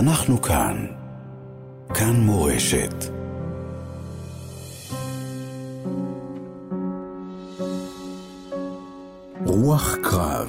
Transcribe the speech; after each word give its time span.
אנחנו 0.00 0.42
כאן. 0.42 0.86
כאן 1.94 2.16
מורשת. 2.16 2.94
רוח 9.44 9.96
קרב, 10.02 10.48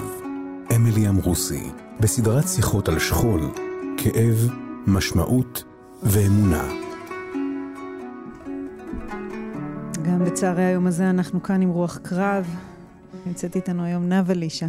אמילי 0.75 1.09
אמרוסי, 1.09 1.71
בסדרת 1.99 2.47
שיחות 2.47 2.89
על 2.89 2.99
שכול, 2.99 3.41
כאב, 3.97 4.49
משמעות 4.87 5.63
ואמונה. 6.03 6.67
גם 10.03 10.25
בצערי 10.25 10.63
היום 10.63 10.87
הזה 10.87 11.09
אנחנו 11.09 11.43
כאן 11.43 11.61
עם 11.61 11.69
רוח 11.69 11.97
קרב. 11.97 12.55
נמצאת 13.25 13.55
איתנו 13.55 13.83
היום 13.83 14.09
נאוה 14.09 14.33
לישה, 14.33 14.67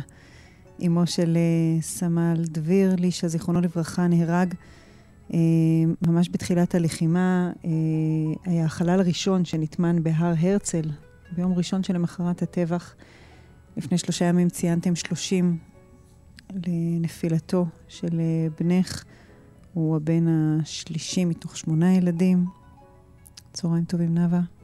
אמו 0.86 1.06
של 1.06 1.36
uh, 1.36 1.82
סמל 1.82 2.42
דביר 2.44 2.94
לישה, 2.98 3.28
זיכרונו 3.28 3.60
לברכה, 3.60 4.06
נהרג 4.06 4.54
uh, 5.28 5.34
ממש 6.06 6.28
בתחילת 6.32 6.74
הלחימה. 6.74 7.52
Uh, 7.62 7.66
היה 8.44 8.64
החלל 8.64 9.00
הראשון 9.00 9.44
שנטמן 9.44 10.02
בהר 10.02 10.34
הרצל, 10.38 10.90
ביום 11.36 11.52
ראשון 11.52 11.82
שלמחרת 11.82 12.42
הטבח. 12.42 12.94
לפני 13.76 13.98
שלושה 13.98 14.24
ימים 14.24 14.48
ציינתם 14.48 14.96
שלושים 14.96 15.58
לנפילתו 16.66 17.66
של 17.88 18.20
בנך. 18.60 19.04
הוא 19.74 19.96
הבן 19.96 20.24
השלישי 20.28 21.24
מתוך 21.24 21.56
שמונה 21.56 21.94
ילדים. 21.94 22.44
צהריים 23.52 23.84
טובים, 23.84 24.14
נאוה. 24.14 24.61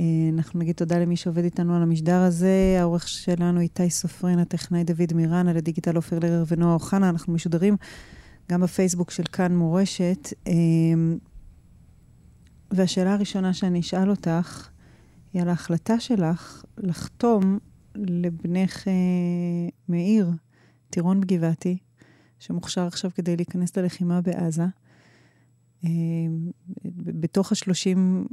אה, 0.00 0.04
אנחנו 0.32 0.60
נגיד 0.60 0.74
תודה 0.74 0.98
למי 0.98 1.16
שעובד 1.16 1.44
איתנו 1.44 1.76
על 1.76 1.82
המשדר 1.82 2.20
הזה. 2.20 2.76
העורך 2.80 3.08
שלנו 3.08 3.60
איתי 3.60 3.90
סופרין, 3.90 4.38
הטכנאי 4.38 4.84
דוד 4.84 5.12
מירן, 5.14 5.48
על 5.48 5.56
הדיגיטל 5.56 5.96
עופר 5.96 6.18
לרר 6.18 6.44
ונועה 6.48 6.74
אוחנה. 6.74 7.08
אנחנו 7.08 7.32
משודרים 7.32 7.76
גם 8.50 8.60
בפייסבוק 8.60 9.10
של 9.10 9.22
כאן 9.22 9.56
מורשת. 9.56 10.28
אה, 10.46 10.52
והשאלה 12.70 13.14
הראשונה 13.14 13.54
שאני 13.54 13.80
אשאל 13.80 14.10
אותך, 14.10 14.68
היא 15.32 15.42
על 15.42 15.48
ההחלטה 15.48 16.00
שלך 16.00 16.64
לחתום 16.78 17.58
לבנך 17.94 18.88
אה, 18.88 18.92
מאיר, 19.88 20.30
טירון 20.90 21.20
בגבעתי, 21.20 21.78
שמוכשר 22.38 22.86
עכשיו 22.86 23.10
כדי 23.14 23.36
להיכנס 23.36 23.76
ללחימה 23.76 24.20
בעזה. 24.20 24.64
בתוך 26.94 27.52
השלושים 27.52 28.26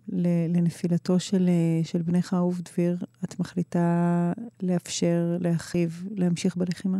לנפילתו 0.50 1.20
של, 1.20 1.50
של 1.84 2.02
בנך 2.02 2.34
האהוב 2.34 2.62
דביר, 2.62 2.98
את 3.24 3.40
מחליטה 3.40 4.34
לאפשר 4.64 5.38
לאחיו 5.40 5.90
להמשיך 6.12 6.58
בלחימה? 6.58 7.00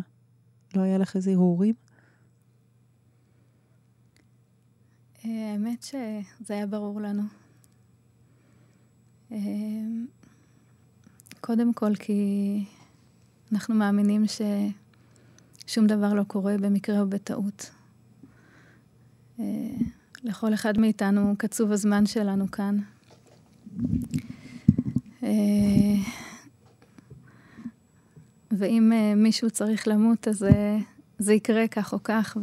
לא 0.76 0.82
היה 0.82 0.98
לך 0.98 1.16
איזה 1.16 1.32
הרהורים? 1.32 1.74
האמת 5.24 5.84
שזה 5.84 6.54
היה 6.54 6.68
ברור 6.68 7.02
לנו. 7.02 7.24
קודם 11.42 11.74
כל 11.74 11.96
כי 11.96 12.64
אנחנו 13.52 13.76
מאמינים 13.76 14.24
ששום 15.66 15.88
דבר 15.88 16.14
לא 16.14 16.24
קורה 16.24 16.58
במקרה 16.58 17.00
או 17.00 17.10
בטעות. 17.10 17.72
לכל 20.24 20.54
אחד 20.54 20.78
מאיתנו 20.78 21.36
קצוב 21.38 21.72
הזמן 21.72 22.06
שלנו 22.06 22.52
כאן. 22.52 22.78
אה, 25.24 25.30
ואם 28.52 28.92
אה, 28.94 29.16
מישהו 29.16 29.50
צריך 29.50 29.88
למות, 29.88 30.28
אז 30.28 30.44
אה, 30.44 30.78
זה 31.20 31.34
יקרה 31.34 31.68
כך 31.68 31.94
או 31.94 32.04
כך, 32.04 32.38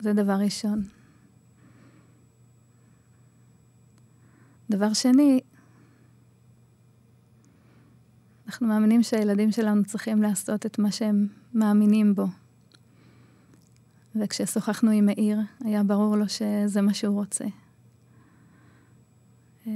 וזה 0.00 0.12
דבר 0.12 0.32
ראשון. 0.32 0.82
דבר 4.70 4.92
שני, 4.92 5.40
אנחנו 8.46 8.66
מאמינים 8.66 9.02
שהילדים 9.02 9.52
שלנו 9.52 9.84
צריכים 9.84 10.22
לעשות 10.22 10.66
את 10.66 10.78
מה 10.78 10.92
שהם 10.92 11.28
מאמינים 11.54 12.14
בו. 12.14 12.26
וכששוחחנו 14.16 14.90
עם 14.90 15.06
מאיר, 15.06 15.38
היה 15.64 15.82
ברור 15.82 16.16
לו 16.16 16.28
שזה 16.28 16.80
מה 16.80 16.94
שהוא 16.94 17.14
רוצה. 17.14 17.44
אה, 19.66 19.72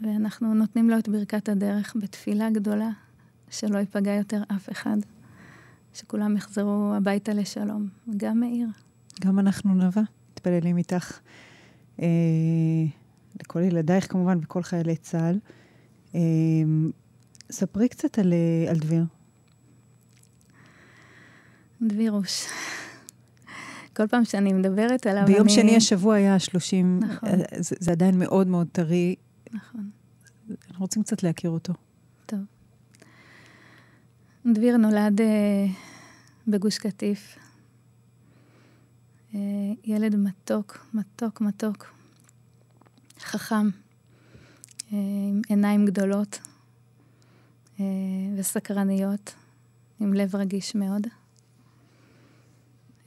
ואנחנו 0.00 0.54
נותנים 0.54 0.90
לו 0.90 0.98
את 0.98 1.08
ברכת 1.08 1.48
הדרך 1.48 1.96
בתפילה 2.02 2.50
גדולה, 2.50 2.90
שלא 3.50 3.78
ייפגע 3.78 4.12
יותר 4.12 4.42
אף 4.56 4.72
אחד, 4.72 4.96
שכולם 5.94 6.36
יחזרו 6.36 6.94
הביתה 6.96 7.32
לשלום, 7.32 7.88
גם 8.16 8.40
מאיר. 8.40 8.68
גם 9.20 9.38
אנחנו 9.38 9.74
נאוה, 9.74 10.02
מתפללים 10.32 10.76
איתך, 10.78 11.18
אה, 12.02 12.06
לכל 13.40 13.60
ילדייך 13.60 14.12
כמובן 14.12 14.38
וכל 14.42 14.62
חיילי 14.62 14.96
צה"ל. 14.96 15.38
אה, 16.14 16.20
ספרי 17.50 17.88
קצת 17.88 18.18
על, 18.18 18.32
אה, 18.32 18.70
על 18.70 18.78
דביר. 18.78 19.04
דבירוש. 21.82 22.46
כל 24.00 24.06
פעם 24.06 24.24
שאני 24.24 24.52
מדברת 24.52 25.06
עליו, 25.06 25.26
ביום 25.26 25.46
אני... 25.46 25.50
שני 25.50 25.76
השבוע 25.76 26.14
היה 26.14 26.38
30, 26.38 27.00
נכון. 27.02 27.28
אה, 27.28 27.34
זה, 27.58 27.76
זה 27.80 27.92
עדיין 27.92 28.18
מאוד 28.18 28.46
מאוד 28.46 28.66
טרי. 28.72 29.14
נכון. 29.52 29.90
אנחנו 30.68 30.84
רוצים 30.84 31.02
קצת 31.02 31.22
להכיר 31.22 31.50
אותו. 31.50 31.72
טוב. 32.26 32.38
דביר 34.46 34.76
נולד 34.76 35.20
uh, 35.20 35.24
בגוש 36.48 36.78
קטיף. 36.78 37.38
Uh, 39.32 39.36
ילד 39.84 40.16
מתוק, 40.16 40.86
מתוק, 40.94 41.40
מתוק. 41.40 41.94
חכם, 43.20 43.68
uh, 43.68 44.92
עם 45.28 45.40
עיניים 45.48 45.86
גדולות 45.86 46.40
uh, 47.76 47.80
וסקרניות, 48.36 49.34
עם 50.00 50.14
לב 50.14 50.36
רגיש 50.36 50.74
מאוד. 50.74 51.06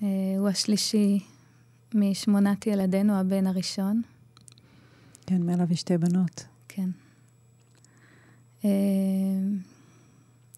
אה, 0.04 0.10
הוא 0.40 0.50
השלישי 0.50 1.20
משמונת 1.94 2.68
ילדינו, 2.68 3.14
הבן 3.14 3.48
הראשון. 3.48 4.02
כן, 5.26 5.42
מעליו 5.42 5.72
יש 5.72 5.80
שתי 5.80 5.98
בנות. 5.98 6.46
כן. 6.68 6.90
אה, 8.66 8.70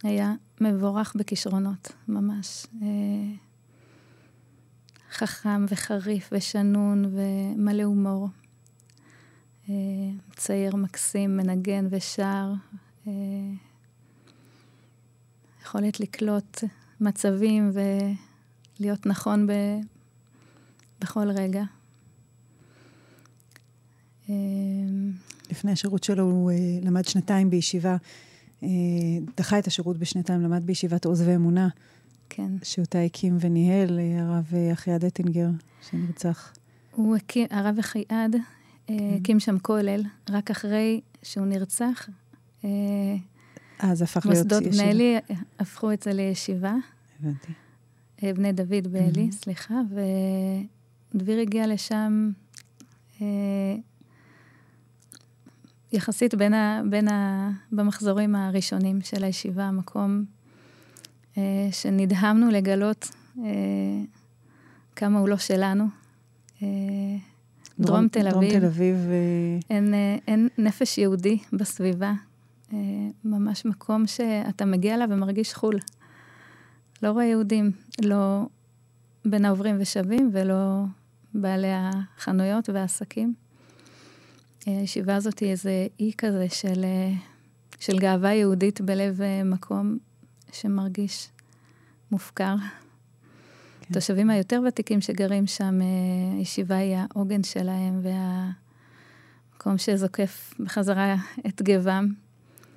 היה 0.03 0.33
מבורך 0.61 1.15
בכישרונות, 1.15 1.91
ממש. 2.07 2.65
אה, 2.81 2.87
חכם 5.11 5.65
וחריף 5.69 6.29
ושנון 6.31 7.05
ומלא 7.05 7.83
הומור. 7.83 8.29
צעיר 10.35 10.75
מקסים, 10.75 11.37
מנגן 11.37 11.87
ושר. 11.89 12.53
יכולת 15.61 15.99
לקלוט 15.99 16.63
מצבים 17.01 17.71
ו... 17.73 17.79
להיות 18.79 19.05
נכון 19.05 19.47
ב... 19.47 19.51
בכל 21.01 21.29
רגע. 21.29 21.63
אמ, 24.29 25.11
לפני 25.51 25.71
השירות 25.71 26.03
שלו 26.03 26.23
הוא 26.23 26.51
uh, 26.51 26.85
למד 26.85 27.05
שנתיים 27.05 27.49
בישיבה, 27.49 27.97
uh, 28.61 28.65
דחה 29.37 29.59
את 29.59 29.67
השירות 29.67 29.97
בשנתיים, 29.97 30.41
למד 30.41 30.65
בישיבת 30.65 31.05
עוז 31.05 31.21
ואמונה. 31.21 31.67
כן. 32.29 32.51
שאותה 32.63 32.99
הקים 32.99 33.37
וניהל 33.39 33.99
uh, 33.99 34.21
הרב 34.21 34.51
אחייד 34.73 35.05
אטינגר, 35.05 35.47
שנרצח. 35.89 36.53
הוא 36.91 37.15
הקים, 37.15 37.47
הרב 37.49 37.79
אחייד 37.79 38.35
uh, 38.35 38.91
הקים 39.19 39.39
שם 39.39 39.59
כולל, 39.59 40.03
רק 40.29 40.51
אחרי 40.51 41.01
שהוא 41.23 41.45
נרצח. 41.45 42.09
אז 43.79 44.01
הפך 44.01 44.25
להיות 44.25 44.45
ישיבה. 44.45 44.59
מוסדות 44.59 44.73
בני 44.73 44.89
עלי 44.89 45.17
הפכו 45.59 45.91
את 45.91 46.03
זה 46.03 46.13
לישיבה. 46.13 46.73
הבנתי. 47.19 47.51
אה, 48.23 48.33
בני 48.33 48.51
דוד 48.51 48.87
בעלי, 48.91 49.27
mm-hmm. 49.29 49.35
סליחה, 49.35 49.81
ודביר 51.13 51.39
הגיע 51.39 51.67
לשם 51.67 52.31
אה, 53.21 53.75
יחסית 55.91 56.35
בין 56.35 56.53
ה, 56.53 56.81
בין 56.89 57.07
ה, 57.07 57.49
במחזורים 57.71 58.35
הראשונים 58.35 59.01
של 59.01 59.23
הישיבה, 59.23 59.63
המקום 59.63 60.25
אה, 61.37 61.67
שנדהמנו 61.71 62.49
לגלות 62.49 63.09
אה, 63.43 63.45
כמה 64.95 65.19
הוא 65.19 65.29
לא 65.29 65.37
שלנו. 65.37 65.85
אה, 66.63 66.67
דרום, 67.79 67.97
דרום 67.97 68.07
תל 68.07 68.27
אביב. 68.27 68.49
דרום 68.49 68.59
תל 68.59 68.65
אביב. 68.65 68.95
אה... 68.95 69.75
אין, 69.75 69.93
אה, 69.93 70.17
אין 70.27 70.47
נפש 70.57 70.97
יהודי 70.97 71.37
בסביבה. 71.53 72.13
אה, 72.73 72.77
ממש 73.25 73.65
מקום 73.65 74.07
שאתה 74.07 74.65
מגיע 74.65 74.95
אליו 74.95 75.07
ומרגיש 75.11 75.53
חו"ל. 75.53 75.79
לא 77.03 77.11
רואה 77.11 77.25
יהודים, 77.25 77.71
לא 78.01 78.45
בין 79.25 79.45
העוברים 79.45 79.75
ושבים 79.79 80.29
ולא 80.33 80.83
בעלי 81.33 81.71
החנויות 81.71 82.69
והעסקים. 82.69 83.33
הישיבה 84.65 85.15
הזאת 85.15 85.39
היא 85.39 85.51
איזה 85.51 85.87
אי 85.99 86.11
כזה 86.17 86.47
של, 86.49 86.85
של 87.79 87.99
גאווה 87.99 88.33
יהודית 88.33 88.81
בלב 88.81 89.19
מקום 89.45 89.97
שמרגיש 90.51 91.29
מופקר. 92.11 92.55
כן. 93.81 93.87
התושבים 93.89 94.29
היותר 94.29 94.61
ותיקים 94.67 95.01
שגרים 95.01 95.47
שם, 95.47 95.81
אה, 95.81 96.37
הישיבה 96.37 96.75
היא 96.75 96.95
העוגן 96.95 97.43
שלהם 97.43 98.01
והמקום 98.03 99.77
שזוקף 99.77 100.53
בחזרה 100.59 101.15
את 101.47 101.61
גבם. 101.61 102.24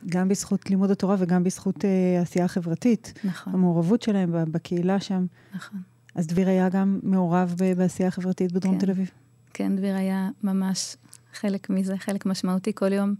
גם 0.06 0.29
בזכות 0.29 0.71
לימוד 0.71 0.91
התורה 0.91 1.17
וגם 1.19 1.45
בזכות 1.45 1.85
אה, 1.85 2.21
עשייה 2.23 2.49
חברתית. 2.49 3.12
נכון. 3.25 3.53
המעורבות 3.55 4.03
שלהם 4.03 4.35
בקהילה 4.53 5.00
שם. 5.00 5.27
נכון. 5.55 5.81
אז 6.15 6.27
דביר 6.27 6.49
היה 6.49 6.69
גם 6.69 7.00
מעורב 7.03 7.55
בעשייה 7.77 8.11
חברתית 8.11 8.53
בדרום 8.53 8.75
כן. 8.75 8.87
תל 8.87 8.91
אביב. 8.91 9.11
כן, 9.55 9.77
דביר 9.77 9.97
היה 9.97 10.31
ממש 10.43 10.97
חלק 11.33 11.71
מזה, 11.71 11.99
חלק 11.99 12.27
משמעותי. 12.27 12.73
כל 12.75 12.93
יום 12.93 13.15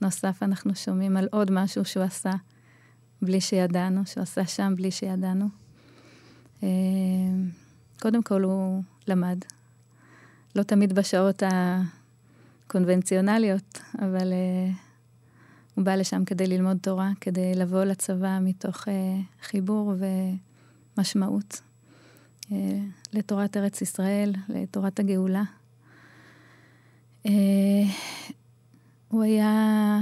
נוסף 0.00 0.42
אנחנו 0.42 0.74
שומעים 0.74 1.16
על 1.16 1.28
עוד 1.30 1.50
משהו 1.50 1.84
שהוא 1.84 2.02
עשה 2.02 2.30
בלי 3.22 3.40
שידענו, 3.40 4.06
שהוא 4.06 4.22
עשה 4.22 4.46
שם 4.46 4.74
בלי 4.76 4.90
שידענו. 4.90 5.48
אה, 6.62 6.68
קודם 8.00 8.22
כל 8.22 8.42
הוא 8.42 8.82
למד. 9.08 9.38
לא 10.56 10.62
תמיד 10.62 10.92
בשעות 10.92 11.42
הקונבנציונליות, 12.66 13.80
אבל 13.98 14.32
uh, 14.32 14.34
הוא 15.74 15.84
בא 15.84 15.94
לשם 15.94 16.24
כדי 16.24 16.46
ללמוד 16.46 16.76
תורה, 16.82 17.10
כדי 17.20 17.54
לבוא 17.54 17.84
לצבא 17.84 18.38
מתוך 18.40 18.82
uh, 18.82 18.90
חיבור 19.42 19.94
ומשמעות 20.96 21.60
uh, 22.44 22.52
לתורת 23.12 23.56
ארץ 23.56 23.82
ישראל, 23.82 24.32
לתורת 24.48 25.00
הגאולה. 25.00 25.42
Uh, 27.26 27.30
הוא 29.08 29.22
היה, 29.22 30.00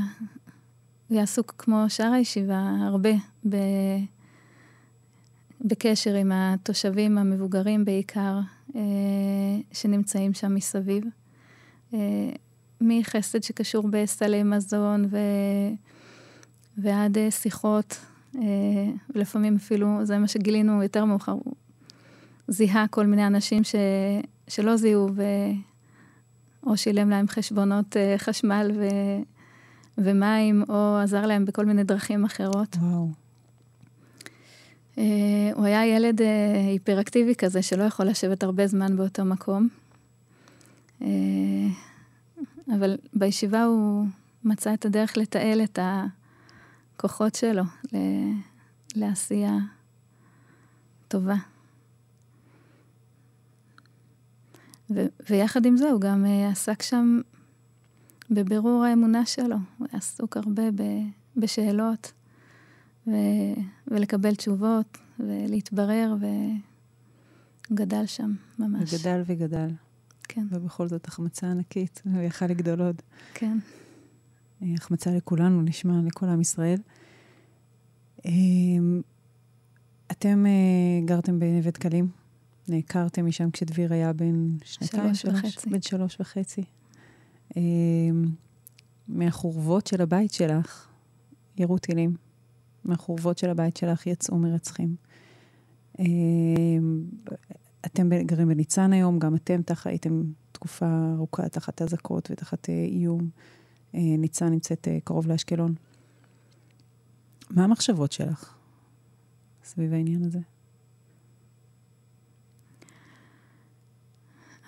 הוא 1.09 1.15
היה 1.15 1.23
עסוק 1.23 1.55
כמו 1.59 1.85
שאר 1.89 2.13
הישיבה, 2.13 2.71
הרבה 2.81 3.11
ב, 3.49 3.57
בקשר 5.61 6.15
עם 6.15 6.33
התושבים 6.33 7.19
המבוגרים 7.19 7.85
בעיקר, 7.85 8.39
אה, 8.77 8.81
שנמצאים 9.73 10.35
שם 10.35 10.55
מסביב. 10.55 11.05
אה, 11.95 12.31
מחסד 12.81 13.43
שקשור 13.43 13.89
בסלי 13.91 14.43
מזון 14.43 15.05
ו... 15.11 15.19
ועד 16.79 17.19
אה, 17.19 17.31
שיחות, 17.31 18.01
אה, 18.37 18.43
ולפעמים 19.15 19.57
אפילו, 19.57 19.99
זה 20.03 20.19
מה 20.19 20.29
שגילינו 20.29 20.83
יותר 20.83 21.05
מאוחר, 21.05 21.33
הוא 21.33 21.55
זיהה 22.49 22.87
כל 22.89 23.07
מיני 23.07 23.27
אנשים 23.27 23.65
ש... 23.65 23.75
שלא 24.49 24.77
זיהו, 24.77 25.09
ו... 25.15 25.23
או 26.67 26.77
שילם 26.77 27.11
להם 27.11 27.29
חשבונות 27.29 27.97
אה, 27.97 28.15
חשמל 28.19 28.71
ו... 28.77 28.89
ומים, 29.99 30.65
או 30.69 30.97
עזר 30.97 31.27
להם 31.27 31.45
בכל 31.45 31.65
מיני 31.65 31.85
דרכים 31.85 32.25
אחרות. 32.25 32.77
וואו. 32.81 33.09
הוא 35.55 35.65
היה 35.65 35.87
ילד 35.87 36.21
היפראקטיבי 36.69 37.35
כזה, 37.35 37.63
שלא 37.63 37.83
יכול 37.83 38.07
לשבת 38.07 38.43
הרבה 38.43 38.67
זמן 38.67 38.97
באותו 38.97 39.25
מקום. 39.25 39.69
אבל 42.75 42.97
בישיבה 43.15 43.65
הוא 43.65 44.07
מצא 44.45 44.75
את 44.75 44.85
הדרך 44.85 45.17
לתעל 45.17 45.63
את 45.63 45.79
הכוחות 46.97 47.35
שלו 47.35 47.63
ל- 47.93 48.33
לעשייה 48.97 49.57
טובה. 51.09 51.37
ו- 54.91 55.07
ויחד 55.31 55.67
עם 55.67 55.77
זה 55.77 55.91
הוא 55.91 56.01
גם 56.01 56.25
uh, 56.25 56.53
עסק 56.53 56.83
שם 56.83 57.21
בבירור 58.31 58.85
האמונה 58.85 59.27
שלו. 59.27 59.57
הוא 59.79 59.87
עסוק 59.93 60.37
הרבה 60.37 60.71
ב- 60.71 61.09
בשאלות. 61.37 62.13
ו- 63.07 63.61
ולקבל 63.89 64.35
תשובות, 64.35 64.99
ולהתברר, 65.19 66.15
והוא 66.21 66.59
גדל 67.79 68.07
שם 68.07 68.33
ממש. 68.59 68.95
וגדל 68.95 69.23
וגדל. 69.27 69.69
כן. 70.33 70.47
ובכל 70.51 70.89
זאת 70.89 71.09
החמצה 71.09 71.51
ענקית, 71.51 72.03
הוא 72.05 72.23
יכל 72.23 72.47
לגדול 72.47 72.81
עוד. 72.81 73.03
כן. 73.35 73.59
החמצה 74.63 75.11
לכולנו, 75.11 75.63
נשמע 75.63 75.95
לכל 76.07 76.27
עם 76.27 76.41
ישראל. 76.41 76.79
אמ, 78.25 79.01
אתם 80.11 80.47
אה, 80.47 81.07
גרתם 81.07 81.39
בנווה 81.39 81.71
דקלים, 81.71 82.09
נעקרתם 82.69 83.27
משם 83.27 83.51
כשדביר 83.51 83.93
היה 83.93 84.13
בן 84.13 84.57
שנתיים, 84.65 85.15
שלוש 85.15 85.35
וחצי. 85.45 85.71
בן 85.71 85.83
שלוש 85.83 86.21
וחצי. 86.21 86.65
אמ, 87.57 88.25
מהחורבות 89.09 89.87
של 89.87 90.03
הבית 90.03 90.33
שלך 90.33 90.89
ירו 91.57 91.79
טילים. 91.79 92.17
מהחורבות 92.85 93.39
של 93.39 93.51
הבית 93.51 93.77
שלך 93.77 94.07
יצאו 94.07 94.39
מרצחים. 94.39 94.97
אתם 97.87 98.09
גרים 98.23 98.49
בניצן 98.49 98.93
היום, 98.93 99.19
גם 99.19 99.35
אתם 99.35 99.63
תח, 99.63 99.87
הייתם 99.87 100.23
תקופה 100.53 101.13
ארוכה 101.17 101.49
תחת 101.49 101.83
אזעקות 101.83 102.31
ותחת 102.31 102.69
אה, 102.69 102.75
איום. 102.75 103.31
אה, 103.95 104.01
ניצן 104.19 104.49
נמצאת 104.49 104.89
אה, 104.89 104.99
קרוב 105.05 105.27
לאשקלון. 105.27 105.75
מה 107.51 107.65
המחשבות 107.65 108.13
שלך 108.13 108.55
סביב 109.65 109.93
העניין 109.93 110.25
הזה? 110.25 110.39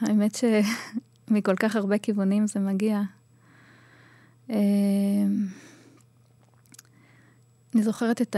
האמת 0.00 0.34
שמכל 0.34 1.56
כך 1.62 1.76
הרבה 1.76 1.98
כיוונים 1.98 2.46
זה 2.46 2.60
מגיע. 2.60 3.00
אני 7.74 7.82
זוכרת 7.82 8.22
את 8.22 8.36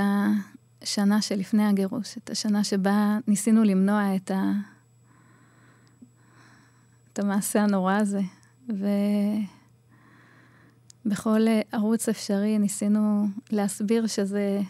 השנה 0.85 1.23
שלפני 1.23 1.67
הגירוש, 1.67 2.19
את 2.19 2.31
השנה 2.31 2.65
שבה 2.65 3.19
ניסינו 3.29 3.65
למנוע 3.65 4.17
את, 4.17 4.31
ה... 4.31 4.53
את 7.13 7.19
המעשה 7.19 7.63
הנורא 7.63 7.95
הזה. 7.95 8.21
ובכל 11.07 11.41
ערוץ 11.73 12.09
אפשרי 12.09 12.59
ניסינו 12.59 13.27
להסביר 13.51 14.07
שזה 14.07 14.61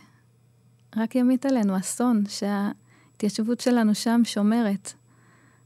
רק 0.97 1.15
ימיט 1.15 1.47
עלינו 1.47 1.77
אסון, 1.79 2.25
שההתיישבות 2.29 3.61
שלנו 3.61 3.95
שם 3.95 4.21
שומרת 4.25 4.93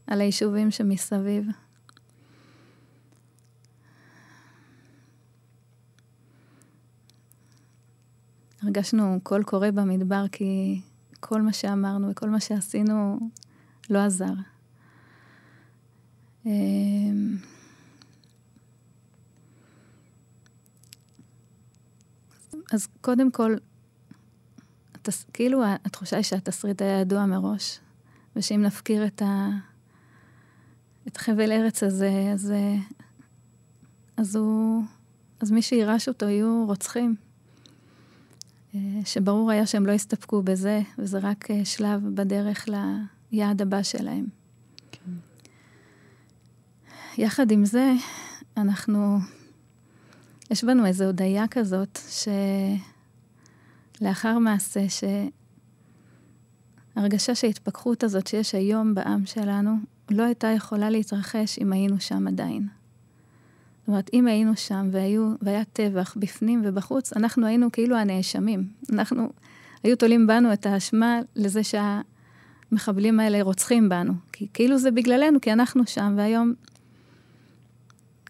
על 0.07 0.21
היישובים 0.21 0.71
שמסביב. 0.71 1.47
הרגשנו 8.63 9.19
קול 9.23 9.43
קורא 9.43 9.71
במדבר, 9.71 10.25
כי 10.33 10.81
כל 11.21 11.43
מה 11.43 11.53
שאמרנו 11.53 12.11
וכל 12.11 12.31
מה 12.31 12.41
שעשינו 12.41 13.19
לא 13.91 13.99
עזר. 13.99 14.33
אמ, 16.47 17.37
אז 22.73 22.89
קודם 23.01 23.31
כל, 23.31 23.57
התס... 24.95 25.25
כאילו 25.33 25.63
התחושה 25.85 26.17
היא 26.17 26.25
שהתסריט 26.25 26.83
היה 26.83 27.01
ידוע 27.01 27.27
מראש, 27.27 27.81
ושאם 28.37 28.63
נפקיר 28.63 29.07
את, 29.07 29.23
ה... 29.23 29.49
את 31.09 31.17
חבל 31.17 31.53
ארץ 31.53 31.83
הזה, 31.83 32.31
אז, 32.33 32.53
אז 34.17 34.37
הוא... 34.37 34.85
אז 35.41 35.51
מי 35.51 35.63
שירש 35.63 36.09
אותו 36.09 36.27
יהיו 36.27 36.65
רוצחים. 36.67 37.28
אה, 38.75 38.81
שברור 39.05 39.51
היה 39.51 39.67
שהם 39.67 39.87
לא 39.87 39.93
הסתפקו 39.93 40.43
בזה, 40.43 40.81
וזה 40.99 41.19
רק 41.19 41.51
אה, 41.51 41.65
שלב 41.65 42.01
בדרך 42.15 42.69
ליעד 43.33 43.63
הבא 43.63 43.83
שלהם. 43.83 44.27
כן. 44.93 45.11
יחד 47.19 47.51
עם 47.51 47.65
זה, 47.65 47.93
אנחנו, 48.57 49.19
יש 50.51 50.65
בנו 50.65 50.87
איזו 50.87 51.05
הודיה 51.05 51.49
כזאת, 51.49 51.99
שלאחר 54.01 54.39
מעשה, 54.39 54.81
שהרגשה 56.97 57.35
שההתפכחות 57.35 58.05
הזאת 58.05 58.27
שיש 58.27 58.55
היום 58.55 58.95
בעם 58.95 59.27
שלנו, 59.27 59.77
לא 60.11 60.23
הייתה 60.23 60.49
יכולה 60.49 60.91
להתרחש 60.91 61.59
אם 61.59 61.73
היינו 61.73 62.01
שם 62.01 62.29
עדיין. 62.29 62.78
זאת 63.89 63.93
אומרת, 63.93 64.11
אם 64.13 64.27
היינו 64.27 64.57
שם 64.57 64.89
והיו, 64.93 65.33
והיה 65.43 65.65
טבח 65.65 66.17
בפנים 66.19 66.63
ובחוץ, 66.65 67.13
אנחנו 67.13 67.47
היינו 67.47 67.73
כאילו 67.73 67.97
הנאשמים. 67.97 68.69
אנחנו, 68.93 69.29
היו 69.83 69.97
תולים 69.97 70.27
בנו 70.27 70.53
את 70.53 70.67
האשמה 70.67 71.21
לזה 71.37 71.61
שהמחבלים 71.65 73.21
האלה 73.21 73.43
רוצחים 73.43 73.89
בנו. 73.89 74.13
כי 74.33 74.47
כאילו 74.55 74.79
זה 74.79 74.91
בגללנו, 74.91 75.41
כי 75.41 75.53
אנחנו 75.53 75.87
שם, 75.87 76.15
והיום 76.17 76.55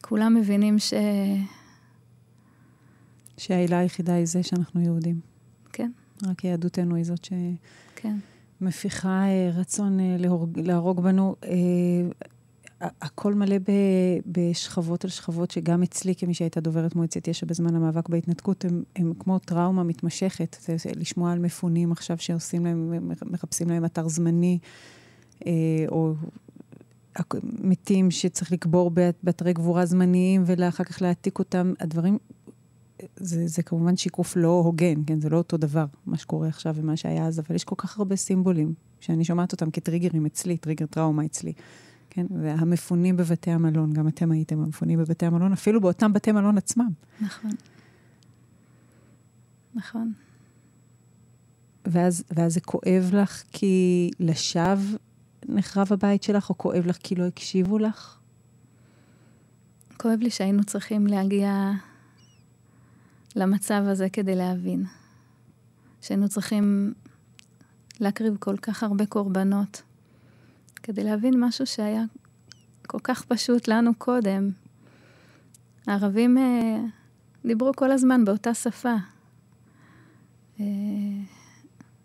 כולם 0.02 0.34
מבינים 0.34 0.78
ש... 0.78 0.94
שהעילה 3.36 3.78
היחידה 3.78 4.14
היא 4.14 4.26
זה 4.26 4.42
שאנחנו 4.42 4.80
יהודים. 4.80 5.20
כן. 5.72 5.90
רק 6.26 6.44
יהדותנו 6.44 6.94
היא 6.94 7.04
זאת 7.04 7.28
כן. 7.96 8.16
שמפיחה 8.60 9.22
כן. 9.26 9.58
רצון 9.60 10.00
אה, 10.00 10.16
להורג, 10.18 10.58
להרוג 10.58 11.00
בנו. 11.00 11.36
הכל 12.80 13.34
מלא 13.34 13.58
ב, 13.58 13.70
בשכבות 14.26 15.04
על 15.04 15.10
שכבות, 15.10 15.50
שגם 15.50 15.82
אצלי, 15.82 16.14
כמי 16.14 16.34
שהייתה 16.34 16.60
דוברת 16.60 16.96
מועצת 16.96 17.28
יש"ע 17.28 17.46
בזמן 17.46 17.74
המאבק 17.74 18.08
בהתנתקות, 18.08 18.64
הם, 18.64 18.82
הם 18.96 19.12
כמו 19.18 19.38
טראומה 19.38 19.82
מתמשכת. 19.82 20.56
זה, 20.60 20.76
זה 20.76 20.90
לשמוע 20.96 21.32
על 21.32 21.38
מפונים 21.38 21.92
עכשיו 21.92 22.18
שעושים 22.18 22.64
להם, 22.64 23.10
מחפשים 23.26 23.68
להם 23.70 23.84
אתר 23.84 24.08
זמני, 24.08 24.58
אה, 25.46 25.52
או 25.88 26.14
מתים 27.42 28.10
שצריך 28.10 28.52
לקבור 28.52 28.90
באתרי 29.22 29.52
גבורה 29.52 29.86
זמניים 29.86 30.42
ואחר 30.46 30.84
כך 30.84 31.02
להעתיק 31.02 31.38
אותם. 31.38 31.72
הדברים, 31.80 32.18
זה, 33.16 33.46
זה 33.46 33.62
כמובן 33.62 33.96
שיקוף 33.96 34.36
לא 34.36 34.62
הוגן, 34.64 35.04
כן? 35.06 35.20
זה 35.20 35.28
לא 35.28 35.36
אותו 35.36 35.56
דבר, 35.56 35.84
מה 36.06 36.18
שקורה 36.18 36.48
עכשיו 36.48 36.74
ומה 36.76 36.96
שהיה 36.96 37.26
אז, 37.26 37.40
אבל 37.40 37.56
יש 37.56 37.64
כל 37.64 37.74
כך 37.78 37.98
הרבה 37.98 38.16
סימבולים 38.16 38.74
שאני 39.00 39.24
שומעת 39.24 39.52
אותם 39.52 39.70
כטריגרים 39.70 40.26
אצלי, 40.26 40.56
טריגר 40.56 40.86
טראומה 40.86 41.24
אצלי. 41.24 41.52
כן? 42.10 42.26
והמפונים 42.42 43.16
בבתי 43.16 43.50
המלון, 43.50 43.92
גם 43.92 44.08
אתם 44.08 44.32
הייתם 44.32 44.60
המפונים 44.60 44.98
בבתי 44.98 45.26
המלון, 45.26 45.52
אפילו 45.52 45.80
באותם 45.80 46.12
בתי 46.12 46.32
מלון 46.32 46.58
עצמם. 46.58 46.90
נכון. 47.20 47.50
נכון. 49.74 50.12
ואז, 51.86 52.24
ואז 52.30 52.54
זה 52.54 52.60
כואב 52.60 53.10
לך 53.12 53.42
כי 53.52 54.10
לשווא 54.20 54.98
נחרב 55.48 55.86
הבית 55.90 56.22
שלך, 56.22 56.50
או 56.50 56.58
כואב 56.58 56.86
לך 56.86 56.96
כי 57.02 57.14
לא 57.14 57.24
הקשיבו 57.24 57.78
לך? 57.78 58.18
כואב 59.96 60.18
לי 60.20 60.30
שהיינו 60.30 60.64
צריכים 60.64 61.06
להגיע 61.06 61.70
למצב 63.36 63.82
הזה 63.86 64.08
כדי 64.08 64.34
להבין. 64.34 64.84
שהיינו 66.00 66.28
צריכים 66.28 66.94
להקריב 68.00 68.36
כל 68.36 68.56
כך 68.56 68.82
הרבה 68.82 69.06
קורבנות 69.06 69.82
כדי 70.78 71.04
להבין 71.04 71.34
משהו 71.44 71.66
שהיה 71.66 72.04
כל 72.86 72.98
כך 73.02 73.24
פשוט 73.24 73.68
לנו 73.68 73.94
קודם. 73.94 74.50
הערבים 75.86 76.38
אה, 76.38 76.80
דיברו 77.44 77.72
כל 77.76 77.90
הזמן 77.90 78.24
באותה 78.24 78.54
שפה. 78.54 78.94
אה, 80.60 80.64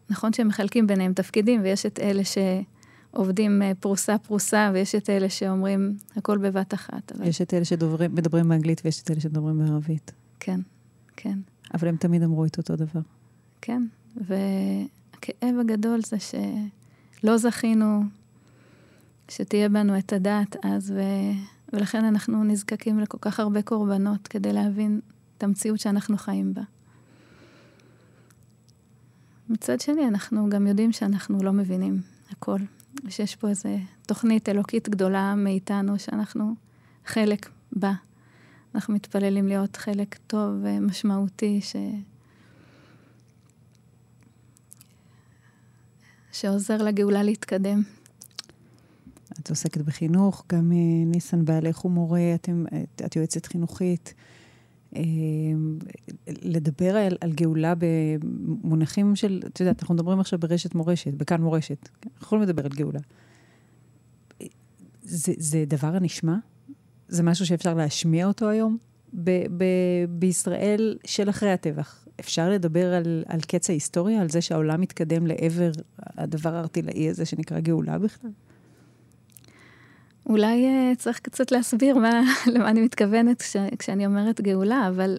נכון 0.09 0.33
שהם 0.33 0.47
מחלקים 0.47 0.87
ביניהם 0.87 1.13
תפקידים, 1.13 1.61
ויש 1.61 1.85
את 1.85 1.99
אלה 1.99 2.21
שעובדים 2.23 3.61
אה, 3.61 3.71
פרוסה 3.79 4.17
פרוסה, 4.17 4.71
ויש 4.73 4.95
את 4.95 5.09
אלה 5.09 5.29
שאומרים 5.29 5.97
הכל 6.15 6.37
בבת 6.37 6.73
אחת. 6.73 7.11
אבל... 7.11 7.27
יש 7.27 7.41
את 7.41 7.53
אלה 7.53 7.65
שמדברים 7.65 8.49
באנגלית 8.49 8.81
ויש 8.85 9.01
את 9.01 9.11
אלה 9.11 9.19
שמדברים 9.19 9.59
בערבית. 9.59 10.11
כן, 10.39 10.59
כן. 11.15 11.39
אבל 11.73 11.87
הם 11.87 11.95
תמיד 11.95 12.23
אמרו 12.23 12.45
את 12.45 12.57
אותו 12.57 12.75
דבר. 12.75 13.01
כן, 13.61 13.83
והכאב 14.15 15.55
הגדול 15.59 15.99
זה 16.01 16.17
שלא 16.19 17.37
זכינו 17.37 18.03
שתהיה 19.29 19.69
בנו 19.69 19.97
את 19.97 20.13
הדעת 20.13 20.55
אז, 20.63 20.91
ו... 20.91 21.01
ולכן 21.73 22.05
אנחנו 22.05 22.43
נזקקים 22.43 22.99
לכל 22.99 23.17
כך 23.21 23.39
הרבה 23.39 23.61
קורבנות 23.61 24.27
כדי 24.27 24.53
להבין 24.53 24.99
את 25.37 25.43
המציאות 25.43 25.79
שאנחנו 25.79 26.17
חיים 26.17 26.53
בה. 26.53 26.61
מצד 29.49 29.79
שני, 29.79 30.07
אנחנו 30.07 30.49
גם 30.49 30.67
יודעים 30.67 30.91
שאנחנו 30.91 31.43
לא 31.43 31.51
מבינים 31.53 32.01
הכל, 32.31 32.59
ושיש 33.05 33.35
פה 33.35 33.49
איזו 33.49 33.69
תוכנית 34.07 34.49
אלוקית 34.49 34.89
גדולה 34.89 35.35
מאיתנו, 35.35 35.99
שאנחנו 35.99 36.55
חלק 37.05 37.49
בה. 37.71 37.93
אנחנו 38.75 38.93
מתפללים 38.93 39.47
להיות 39.47 39.77
חלק 39.77 40.17
טוב 40.27 40.53
ומשמעותי, 40.63 41.61
ש... 41.61 41.75
שעוזר 46.31 46.77
לגאולה 46.77 47.23
להתקדם. 47.23 47.81
את 49.39 49.49
עוסקת 49.49 49.81
בחינוך, 49.81 50.45
גם 50.51 50.71
אה, 50.71 51.05
ניסן 51.05 51.45
בעלך 51.45 51.77
הוא 51.77 51.91
מורה, 51.91 52.31
אתם, 52.35 52.65
את, 52.67 53.01
את 53.05 53.15
יועצת 53.15 53.45
חינוכית. 53.45 54.13
אה, 54.95 55.01
לדבר 56.27 56.95
על, 56.95 57.17
על 57.21 57.31
גאולה 57.31 57.73
במונחים 57.77 59.15
של, 59.15 59.41
את 59.45 59.59
יודעת, 59.59 59.81
אנחנו 59.81 59.95
מדברים 59.95 60.19
עכשיו 60.19 60.39
ברשת 60.39 60.75
מורשת, 60.75 61.13
בכאן 61.13 61.41
מורשת. 61.41 61.89
אנחנו 62.05 62.21
יכולים 62.21 62.43
לדבר 62.43 62.65
על 62.65 62.71
גאולה. 62.75 62.99
זה, 65.01 65.33
זה 65.37 65.65
דבר 65.67 65.95
הנשמע? 65.95 66.35
זה 67.07 67.23
משהו 67.23 67.45
שאפשר 67.45 67.73
להשמיע 67.73 68.27
אותו 68.27 68.49
היום? 68.49 68.77
ב, 69.13 69.29
ב, 69.57 69.63
בישראל 70.09 70.97
של 71.05 71.29
אחרי 71.29 71.51
הטבח. 71.51 72.07
אפשר 72.19 72.49
לדבר 72.49 72.93
על, 72.93 73.23
על 73.27 73.41
קץ 73.41 73.69
ההיסטוריה, 73.69 74.21
על 74.21 74.29
זה 74.29 74.41
שהעולם 74.41 74.81
מתקדם 74.81 75.27
לעבר 75.27 75.71
הדבר 75.99 76.55
הארטילאי 76.55 77.09
הזה 77.09 77.25
שנקרא 77.25 77.59
גאולה 77.59 77.99
בכלל? 77.99 78.31
אולי 80.25 80.65
uh, 80.65 80.95
צריך 80.95 81.19
קצת 81.19 81.51
להסביר 81.51 81.97
מה, 81.97 82.21
למה 82.53 82.69
אני 82.69 82.81
מתכוונת 82.81 83.41
כש, 83.41 83.55
כשאני 83.79 84.05
אומרת 84.05 84.41
גאולה, 84.41 84.87
אבל... 84.87 85.17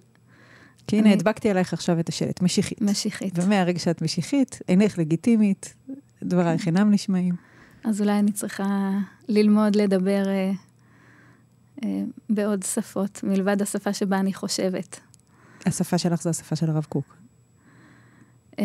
כי 0.86 0.96
הנה, 0.96 1.06
אני... 1.06 1.14
הדבקתי 1.14 1.50
עלייך 1.50 1.72
עכשיו 1.72 2.00
את 2.00 2.08
השלט, 2.08 2.42
משיחית. 2.42 2.80
משיחית. 2.80 3.38
ומהרגע 3.42 3.78
שאת 3.78 4.02
משיחית, 4.02 4.58
אינך 4.68 4.98
לגיטימית, 4.98 5.74
דברייך 6.22 6.66
אינם 6.66 6.90
נשמעים. 6.90 7.34
אז 7.84 8.00
אולי 8.00 8.18
אני 8.18 8.32
צריכה 8.32 8.90
ללמוד 9.28 9.76
לדבר 9.76 10.24
uh, 10.24 11.80
uh, 11.80 11.84
בעוד 12.30 12.62
שפות, 12.62 13.20
מלבד 13.22 13.62
השפה 13.62 13.92
שבה 13.92 14.20
אני 14.20 14.32
חושבת. 14.32 15.00
השפה 15.66 15.98
שלך 15.98 16.22
זו 16.22 16.30
השפה 16.30 16.56
של 16.56 16.70
הרב 16.70 16.84
קוק. 16.88 17.16
Uh, 18.52 18.56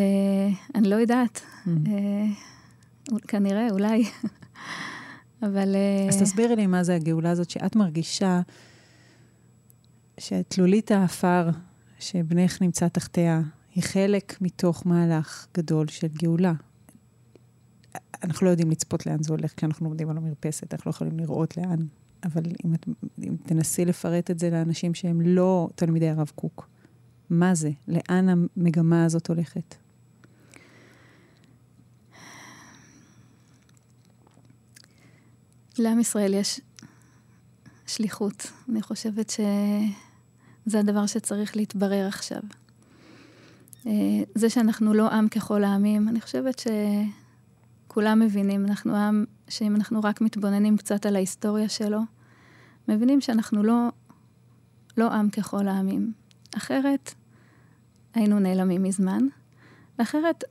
אני 0.76 0.90
לא 0.90 0.96
יודעת. 0.96 1.42
Mm. 1.66 1.70
Uh, 1.70 3.20
כנראה, 3.28 3.68
אולי. 3.72 4.04
אבל... 5.44 5.76
אז 6.10 6.18
uh... 6.18 6.22
תסבירי 6.22 6.56
לי 6.56 6.68
מה 6.68 6.84
זה 6.84 6.96
הגאולה 6.96 7.32
הזאת, 7.32 7.50
שאת 7.50 7.76
מרגישה 7.76 8.42
שתלולית 10.18 10.92
האפר 10.92 11.50
שבנך 12.00 12.62
נמצא 12.62 12.88
תחתיה, 12.88 13.42
היא 13.76 13.84
חלק 13.84 14.38
מתוך 14.42 14.88
מהלך 14.88 15.48
גדול 15.58 15.88
של 15.88 16.08
גאולה. 16.08 16.54
אנחנו 18.24 18.46
לא 18.46 18.52
יודעים 18.52 18.72
לצפות 18.72 19.06
לאן 19.06 19.24
זה 19.24 19.34
הולך, 19.34 19.54
כי 19.58 19.66
אנחנו 19.66 19.88
עומדים 19.88 20.10
על 20.10 20.18
המרפסת, 20.18 20.74
אנחנו 20.74 20.90
לא 20.90 20.96
יכולים 20.96 21.20
לראות 21.20 21.58
לאן. 21.58 21.86
אבל 22.24 22.44
אם, 22.66 22.74
את, 22.74 22.88
אם 23.24 23.36
תנסי 23.44 23.86
לפרט 23.86 24.32
את 24.32 24.40
זה 24.40 24.50
לאנשים 24.50 24.94
שהם 24.94 25.22
לא 25.22 25.70
תלמידי 25.76 26.10
הרב 26.10 26.32
קוק, 26.36 26.70
מה 27.30 27.56
זה? 27.56 27.72
לאן 27.88 28.30
המגמה 28.30 29.06
הזאת 29.06 29.28
הולכת? 29.28 29.76
לעם 35.80 36.00
ישראל 36.00 36.34
יש 36.34 36.62
שליחות. 37.88 38.52
אני 38.70 38.82
חושבת 38.82 39.30
שזה 39.30 40.80
הדבר 40.80 41.06
שצריך 41.06 41.56
להתברר 41.56 42.08
עכשיו. 42.08 42.42
אה, 43.86 43.92
זה 44.36 44.50
שאנחנו 44.50 44.94
לא 44.94 45.10
עם 45.12 45.30
ככל 45.30 45.64
העמים, 45.64 46.10
אני 46.10 46.22
חושבת 46.22 46.62
שכולם 47.88 48.20
מבינים. 48.20 48.66
אנחנו 48.66 48.96
עם 48.96 49.26
שאם 49.50 49.76
אנחנו 49.76 50.00
רק 50.04 50.22
מתבוננים 50.22 50.78
קצת 50.78 51.06
על 51.06 51.16
ההיסטוריה 51.16 51.70
שלו, 51.70 52.00
מבינים 52.88 53.22
שאנחנו 53.22 53.64
לא, 53.64 53.90
לא 54.98 55.12
עם 55.12 55.30
ככל 55.30 55.68
העמים. 55.68 56.14
אחרת, 56.58 57.14
היינו 58.14 58.40
נעלמים 58.40 58.84
מזמן. 58.84 59.22
ואחרת, 60.00 60.44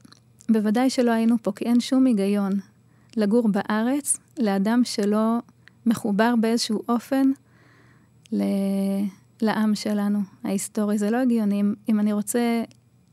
בוודאי 0.50 0.90
שלא 0.90 1.10
היינו 1.10 1.36
פה, 1.42 1.52
כי 1.52 1.64
אין 1.64 1.80
שום 1.80 2.06
היגיון 2.06 2.52
לגור 3.18 3.48
בארץ 3.48 4.16
לאדם 4.38 4.80
שלא 4.84 5.38
מחובר 5.86 6.34
באיזשהו 6.40 6.82
אופן 6.88 7.30
ל... 8.32 8.42
לעם 9.42 9.74
שלנו, 9.74 10.18
ההיסטורי. 10.44 10.98
זה 10.98 11.10
לא 11.10 11.16
הגיוני. 11.16 11.60
אם, 11.60 11.74
אם 11.88 12.00
אני 12.00 12.12
רוצה 12.12 12.62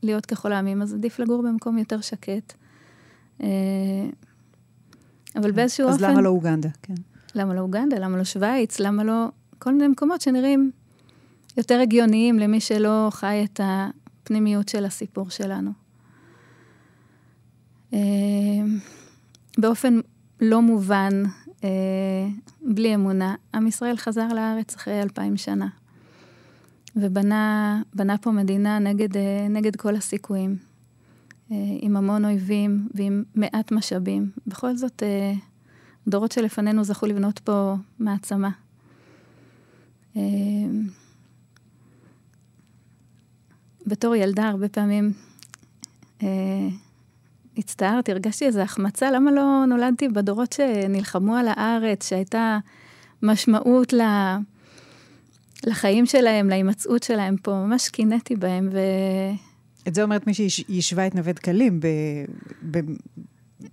להיות 0.02 0.26
ככל 0.26 0.52
העמים, 0.52 0.82
אז 0.82 0.94
עדיף 0.94 1.18
לגור 1.18 1.42
במקום 1.42 1.78
יותר 1.78 2.00
שקט. 2.00 2.52
אה, 3.42 3.48
אבל 5.36 5.52
באיזשהו 5.52 5.88
אז 5.88 5.94
אופן... 5.94 6.04
אז 6.04 6.10
למה 6.10 6.22
לא 6.22 6.28
אוגנדה? 6.28 6.68
כן. 6.82 6.94
למה 7.34 7.54
לא 7.54 7.60
אוגנדה? 7.60 7.98
למה 7.98 8.16
לא 8.18 8.24
שווייץ? 8.24 8.80
למה 8.80 9.04
לא... 9.04 9.28
כל 9.58 9.72
מיני 9.72 9.88
מקומות 9.88 10.20
שנראים 10.20 10.70
יותר 11.56 11.80
הגיוניים 11.80 12.38
למי 12.38 12.60
שלא 12.60 13.08
חי 13.10 13.44
את 13.44 13.60
הפנימיות 13.64 14.68
של 14.68 14.84
הסיפור 14.84 15.30
שלנו. 15.30 15.70
באופן 19.58 20.00
לא 20.40 20.62
מובן, 20.62 21.22
אה, 21.64 21.68
בלי 22.62 22.94
אמונה, 22.94 23.34
עם 23.54 23.66
ישראל 23.66 23.96
חזר 23.96 24.28
לארץ 24.28 24.74
אחרי 24.74 25.02
אלפיים 25.02 25.36
שנה. 25.36 25.68
ובנה 26.96 27.82
פה 28.20 28.30
מדינה 28.30 28.78
נגד, 28.78 29.16
אה, 29.16 29.46
נגד 29.50 29.76
כל 29.76 29.96
הסיכויים, 29.96 30.56
אה, 31.50 31.56
עם 31.80 31.96
המון 31.96 32.24
אויבים 32.24 32.88
ועם 32.94 33.24
מעט 33.34 33.72
משאבים. 33.72 34.30
בכל 34.46 34.76
זאת, 34.76 35.02
אה, 35.02 35.32
דורות 36.08 36.32
שלפנינו 36.32 36.84
זכו 36.84 37.06
לבנות 37.06 37.38
פה 37.38 37.74
מעצמה. 37.98 38.50
אה, 40.16 40.22
בתור 43.86 44.14
ילדה 44.14 44.48
הרבה 44.48 44.68
פעמים 44.68 45.12
אה, 46.22 46.68
הצטערתי, 47.56 48.12
הרגשתי 48.12 48.46
איזו 48.46 48.60
החמצה, 48.60 49.10
למה 49.10 49.32
לא 49.32 49.64
נולדתי 49.68 50.08
בדורות 50.08 50.52
שנלחמו 50.52 51.36
על 51.36 51.48
הארץ, 51.48 52.08
שהייתה 52.08 52.58
משמעות 53.22 53.92
ל... 53.92 54.00
לחיים 55.64 56.06
שלהם, 56.06 56.48
להימצאות 56.48 57.02
שלהם 57.02 57.36
פה, 57.42 57.52
ממש 57.52 57.88
קינאתי 57.88 58.36
בהם, 58.36 58.68
ו... 58.72 58.78
את 59.88 59.94
זה 59.94 60.02
אומרת 60.02 60.26
מי 60.26 60.34
שישבה 60.34 61.06
את 61.06 61.14
נווה 61.14 61.32
דקלים 61.32 61.80
ב... 61.80 61.86
ב... 62.70 62.78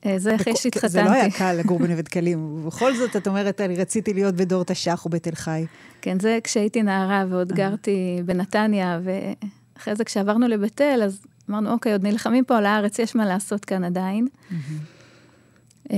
אה, 0.06 0.20
זה 0.20 0.36
אחרי 0.36 0.56
שהתחתנתי. 0.56 0.90
זה 0.90 1.04
לא 1.04 1.12
היה 1.12 1.32
קל 1.32 1.54
לגור 1.54 1.80
בנווה 1.80 2.02
דקלים, 2.02 2.46
ובכל 2.46 2.96
זאת 2.96 3.16
את 3.16 3.28
אומרת, 3.28 3.62
אני 3.62 3.76
רציתי 3.76 4.14
להיות 4.14 4.36
בדור 4.36 4.64
תש"ח 4.64 5.06
ובתל 5.06 5.36
חי. 5.36 5.66
כן, 6.02 6.20
זה 6.20 6.40
כשהייתי 6.44 6.84
נערה 6.84 7.26
ועוד 7.30 7.52
אה. 7.52 7.58
גרתי 7.58 8.22
בנתניה, 8.26 9.00
ואחרי 9.04 9.96
זה 9.96 10.04
כשעברנו 10.04 10.48
לבית 10.48 10.82
אל, 10.82 11.04
אז 11.04 11.22
אמרנו, 11.50 11.72
אוקיי, 11.72 11.92
עוד 11.92 12.04
נלחמים 12.04 12.46
פה 12.46 12.58
על 12.58 12.66
הארץ, 12.66 13.00
יש 13.00 13.16
מה 13.16 13.26
לעשות 13.26 13.66
כאן 13.66 13.84
עדיין. 13.84 14.28
אה, 15.92 15.98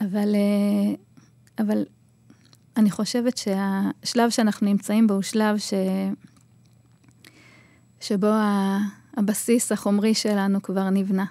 אבל, 0.00 0.34
אבל 1.58 1.84
אני 2.76 2.90
חושבת 2.90 3.36
שהשלב 3.36 4.30
שאנחנו 4.30 4.66
נמצאים 4.66 5.06
בו 5.06 5.14
הוא 5.14 5.22
שלב 5.22 5.58
ש... 5.58 5.74
שבו 8.00 8.30
הבסיס 9.16 9.72
החומרי 9.72 10.14
שלנו 10.14 10.62
כבר 10.62 10.90
נבנה, 10.90 11.24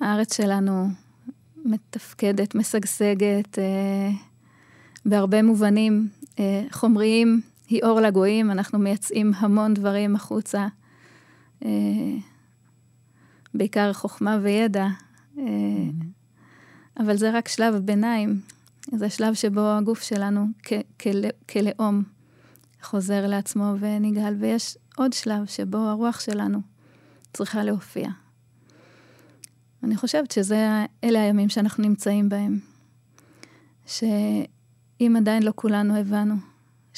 והארץ 0.00 0.36
שלנו 0.36 0.88
מתפקדת, 1.64 2.54
משגשגת, 2.54 3.58
אה, 3.58 4.10
בהרבה 5.06 5.42
מובנים 5.42 6.08
אה, 6.38 6.64
חומריים, 6.70 7.40
היא 7.68 7.80
אור 7.82 8.00
לגויים, 8.00 8.50
אנחנו 8.50 8.78
מייצאים 8.78 9.32
המון 9.36 9.74
דברים 9.74 10.16
החוצה, 10.16 10.66
אה, 11.64 11.70
בעיקר 13.54 13.92
חוכמה 13.92 14.38
וידע, 14.42 14.86
אה, 15.38 15.44
אבל 17.00 17.16
זה 17.16 17.30
רק 17.30 17.48
שלב 17.48 17.74
הביניים, 17.74 18.40
זה 18.92 19.10
שלב 19.10 19.34
שבו 19.34 19.60
הגוף 19.60 20.02
שלנו 20.02 20.46
כלאום 21.48 22.02
חוזר 22.82 23.26
לעצמו 23.26 23.74
ונגאל, 23.80 24.34
ויש 24.38 24.76
עוד 24.96 25.12
שלב 25.12 25.46
שבו 25.46 25.78
הרוח 25.78 26.20
שלנו 26.20 26.58
צריכה 27.32 27.62
להופיע. 27.62 28.08
אני 29.82 29.96
חושבת 29.96 30.30
שאלה 30.30 31.20
הימים 31.20 31.48
שאנחנו 31.48 31.84
נמצאים 31.84 32.28
בהם. 32.28 32.58
שאם 33.86 35.14
עדיין 35.16 35.42
לא 35.42 35.52
כולנו 35.56 35.96
הבנו 35.96 36.34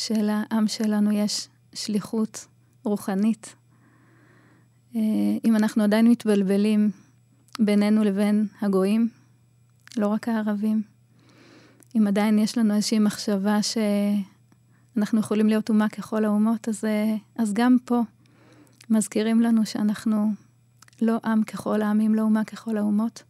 שלעם 0.00 0.68
שלנו 0.68 1.12
יש 1.12 1.48
שליחות 1.74 2.46
רוחנית, 2.84 3.54
אה, 4.96 5.00
אם 5.44 5.56
אנחנו 5.56 5.84
עדיין 5.84 6.10
מתבלבלים 6.10 6.90
בינינו 7.58 8.04
לבין 8.04 8.46
הגויים, 8.60 9.08
לא 9.96 10.06
רק 10.06 10.28
הערבים, 10.28 10.82
אם 11.96 12.06
עדיין 12.06 12.38
יש 12.38 12.58
לנו 12.58 12.74
איזושהי 12.74 12.98
מחשבה 12.98 13.58
שאנחנו 13.62 15.20
יכולים 15.20 15.48
להיות 15.48 15.68
אומה 15.68 15.88
ככל 15.88 16.24
האומות, 16.24 16.68
אז, 16.68 16.84
אה, 16.84 17.16
אז 17.36 17.52
גם 17.52 17.76
פה 17.84 18.00
מזכירים 18.90 19.40
לנו 19.40 19.66
שאנחנו 19.66 20.32
לא 21.02 21.18
עם 21.24 21.42
ככל 21.42 21.82
העמים, 21.82 22.14
לא 22.14 22.22
אומה 22.22 22.44
ככל 22.44 22.76
האומות, 22.76 23.22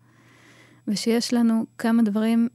ושיש 0.89 1.35
לנו 1.35 1.67
כמה 1.79 2.03
דברים 2.03 2.49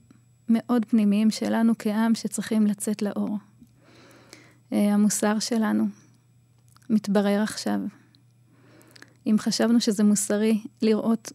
מאוד 0.50 0.86
פנימיים 0.86 1.32
שלנו 1.32 1.74
כעם 1.80 2.16
שצריכים 2.16 2.68
לצאת 2.68 3.02
לאור. 3.02 3.38
אה, 4.76 4.94
המוסר 4.94 5.40
שלנו 5.40 5.86
מתברר 6.90 7.42
עכשיו. 7.42 7.80
אם 9.28 9.36
חשבנו 9.40 9.82
שזה 9.82 10.04
מוסרי 10.04 10.62
לראות 10.82 11.32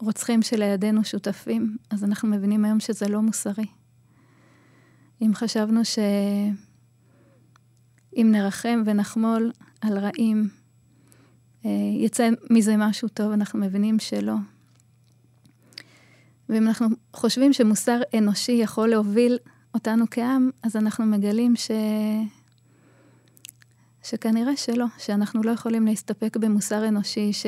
רוצחים 0.00 0.42
שלידינו 0.42 1.04
שותפים, 1.04 1.76
אז 1.90 2.04
אנחנו 2.04 2.28
מבינים 2.28 2.64
היום 2.64 2.80
שזה 2.80 3.08
לא 3.08 3.20
מוסרי. 3.20 3.66
אם 5.22 5.30
חשבנו 5.34 5.80
שאם 5.84 6.56
נרחם 8.30 8.82
ונחמול 8.86 9.52
על 9.80 9.98
רעים, 9.98 10.48
אה, 11.64 11.70
יצא 11.94 12.28
מזה 12.50 12.76
משהו 12.76 13.08
טוב, 13.08 13.32
אנחנו 13.32 13.58
מבינים 13.58 13.98
שלא. 13.98 14.34
ואם 16.48 16.68
אנחנו 16.68 16.86
חושבים 17.14 17.52
שמוסר 17.52 18.00
אנושי 18.18 18.52
יכול 18.52 18.88
להוביל 18.88 19.38
אותנו 19.74 20.04
כעם, 20.10 20.50
אז 20.62 20.76
אנחנו 20.76 21.06
מגלים 21.06 21.56
ש... 21.56 21.70
שכנראה 24.02 24.56
שלא, 24.56 24.86
שאנחנו 24.98 25.42
לא 25.42 25.50
יכולים 25.50 25.86
להסתפק 25.86 26.36
במוסר 26.36 26.88
אנושי 26.88 27.32
ש... 27.32 27.46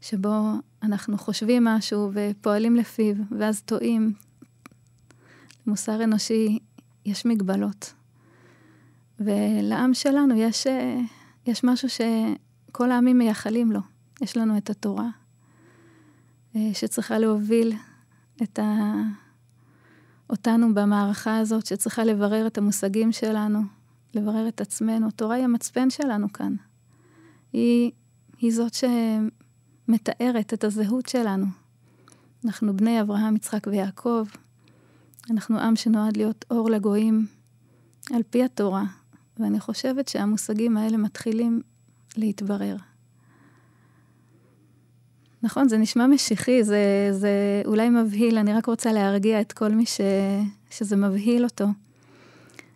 שבו 0.00 0.52
אנחנו 0.82 1.18
חושבים 1.18 1.64
משהו 1.64 2.10
ופועלים 2.14 2.76
לפיו, 2.76 3.14
ואז 3.38 3.62
טועים. 3.62 4.12
למוסר 5.66 6.04
אנושי 6.04 6.58
יש 7.06 7.26
מגבלות. 7.26 7.92
ולעם 9.20 9.94
שלנו 9.94 10.34
יש, 10.34 10.66
יש 11.46 11.64
משהו 11.64 11.88
שכל 11.88 12.90
העמים 12.90 13.18
מייחלים 13.18 13.72
לו. 13.72 13.80
יש 14.20 14.36
לנו 14.36 14.56
את 14.56 14.70
התורה, 14.70 15.08
שצריכה 16.72 17.18
להוביל 17.18 17.72
את 18.42 18.58
ה... 18.58 18.92
אותנו 20.30 20.74
במערכה 20.74 21.38
הזאת, 21.38 21.66
שצריכה 21.66 22.04
לברר 22.04 22.46
את 22.46 22.58
המושגים 22.58 23.12
שלנו, 23.12 23.60
לברר 24.14 24.48
את 24.48 24.60
עצמנו. 24.60 25.10
תורה 25.10 25.34
היא 25.34 25.44
המצפן 25.44 25.90
שלנו 25.90 26.32
כאן. 26.32 26.54
היא, 27.52 27.90
היא 28.38 28.52
זאת 28.54 28.74
ש... 28.74 28.84
מתארת 29.90 30.54
את 30.54 30.64
הזהות 30.64 31.06
שלנו. 31.06 31.46
אנחנו 32.44 32.76
בני 32.76 33.00
אברהם, 33.00 33.36
יצחק 33.36 33.66
ויעקב. 33.66 34.26
אנחנו 35.30 35.58
עם 35.58 35.76
שנועד 35.76 36.16
להיות 36.16 36.44
אור 36.50 36.70
לגויים 36.70 37.26
על 38.14 38.22
פי 38.30 38.44
התורה, 38.44 38.84
ואני 39.38 39.60
חושבת 39.60 40.08
שהמושגים 40.08 40.76
האלה 40.76 40.96
מתחילים 40.96 41.62
להתברר. 42.16 42.76
נכון, 45.42 45.68
זה 45.68 45.78
נשמע 45.78 46.06
משיחי, 46.06 46.64
זה, 46.64 47.08
זה 47.10 47.62
אולי 47.66 47.90
מבהיל, 47.90 48.38
אני 48.38 48.54
רק 48.54 48.66
רוצה 48.66 48.92
להרגיע 48.92 49.40
את 49.40 49.52
כל 49.52 49.68
מי 49.68 49.86
ש, 49.86 50.00
שזה 50.70 50.96
מבהיל 50.96 51.44
אותו, 51.44 51.66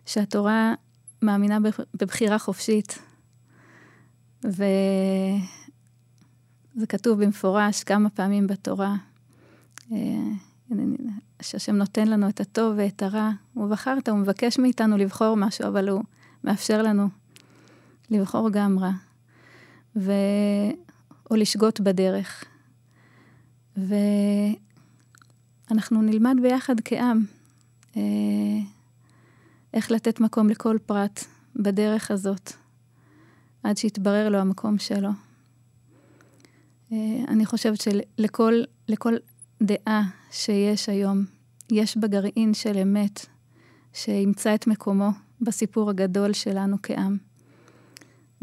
שהתורה 0.05 0.73
מאמינה 1.21 1.57
בבחירה 1.93 2.39
חופשית. 2.39 2.99
ו... 4.45 4.63
זה 6.75 6.87
כתוב 6.87 7.23
במפורש 7.23 7.83
כמה 7.83 8.09
פעמים 8.09 8.47
בתורה, 8.47 8.95
אה, 9.91 9.97
שהשם 11.41 11.75
נותן 11.75 12.07
לנו 12.07 12.29
את 12.29 12.39
הטוב 12.41 12.73
ואת 12.77 13.03
הרע. 13.03 13.31
הוא 13.53 13.67
בחרת, 13.69 14.09
הוא 14.09 14.17
מבקש 14.17 14.59
מאיתנו 14.59 14.97
לבחור 14.97 15.37
משהו, 15.37 15.67
אבל 15.67 15.89
הוא 15.89 16.03
מאפשר 16.43 16.81
לנו 16.81 17.07
לבחור 18.09 18.49
גם 18.49 18.79
רע. 18.79 18.91
ו... 19.95 20.11
או 21.31 21.35
לשגות 21.35 21.79
בדרך. 21.79 22.45
ואנחנו 23.77 24.81
נלמד 26.01 26.35
ביחד 26.41 26.75
כעם 26.85 27.25
אה, 27.97 28.01
איך 29.73 29.91
לתת 29.91 30.19
מקום 30.19 30.49
לכל 30.49 30.77
פרט 30.85 31.25
בדרך 31.55 32.11
הזאת, 32.11 32.51
עד 33.63 33.77
שיתברר 33.77 34.29
לו 34.29 34.37
המקום 34.37 34.77
שלו. 34.77 35.09
אה, 36.91 36.97
אני 37.27 37.45
חושבת 37.45 37.81
שלכל 37.81 38.53
לכל 38.87 39.13
דעה 39.63 40.03
שיש 40.31 40.89
היום, 40.89 41.25
יש 41.71 41.97
בה 41.97 42.07
גרעין 42.07 42.53
של 42.53 42.77
אמת, 42.77 43.25
שימצא 43.93 44.55
את 44.55 44.67
מקומו 44.67 45.09
בסיפור 45.41 45.89
הגדול 45.89 46.33
שלנו 46.33 46.77
כעם. 46.83 47.17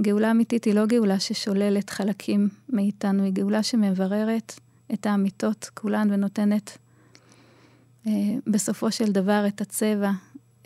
גאולה 0.01 0.31
אמיתית 0.31 0.64
היא 0.64 0.75
לא 0.75 0.87
גאולה 0.87 1.21
ששוללת 1.21 1.90
חלקים 1.90 2.49
מאיתנו, 2.68 3.23
היא 3.23 3.33
גאולה 3.33 3.62
שמבררת 3.62 4.61
את 4.92 5.07
האמיתות 5.07 5.71
כולן 5.75 6.09
ונותנת 6.11 6.79
אה, 8.07 8.12
בסופו 8.47 8.92
של 8.92 9.12
דבר 9.12 9.45
את 9.47 9.61
הצבע, 9.61 10.11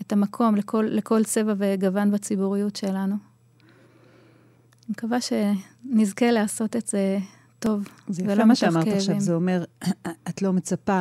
את 0.00 0.12
המקום 0.12 0.56
לכל, 0.56 0.86
לכל 0.90 1.24
צבע 1.24 1.54
וגוון 1.58 2.10
בציבוריות 2.10 2.76
שלנו. 2.76 3.14
אני 3.14 4.92
מקווה 4.92 5.18
שנזכה 5.20 6.30
לעשות 6.30 6.76
את 6.76 6.86
זה 6.86 7.18
טוב, 7.58 7.88
זה 8.08 8.22
יפה 8.22 8.44
מה 8.44 8.54
שאמרת 8.54 8.86
עכשיו, 8.86 9.20
זה 9.20 9.34
אומר, 9.34 9.64
את 10.28 10.42
לא 10.42 10.52
מצפה 10.52 11.00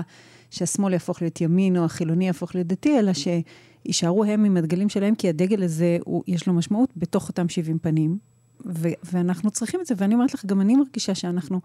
שהשמאל 0.52 0.94
יהפוך 0.94 1.22
להיות 1.22 1.42
ימין 1.42 1.78
או 1.78 1.86
החילוני 1.86 2.28
יהפוך 2.28 2.56
להיות 2.56 2.68
דתי, 2.68 3.00
אלא 3.00 3.12
שיישארו 3.14 4.24
הם 4.24 4.46
עם 4.46 4.58
הדגלים 4.58 4.90
שלהם, 4.90 5.16
כי 5.16 5.30
הדגל 5.30 5.64
הזה, 5.64 5.98
הוא, 6.06 6.24
יש 6.28 6.48
לו 6.48 6.54
משמעות 6.54 6.90
בתוך 6.98 7.30
אותם 7.30 7.50
70 7.50 7.80
פנים, 7.80 8.18
ו- 8.66 8.90
ואנחנו 9.04 9.52
צריכים 9.52 9.82
את 9.82 9.86
זה. 9.86 9.96
ואני 9.98 10.14
אומרת 10.14 10.34
לך, 10.34 10.46
גם 10.46 10.62
אני 10.62 10.76
מרגישה 10.76 11.16
שאנחנו 11.16 11.62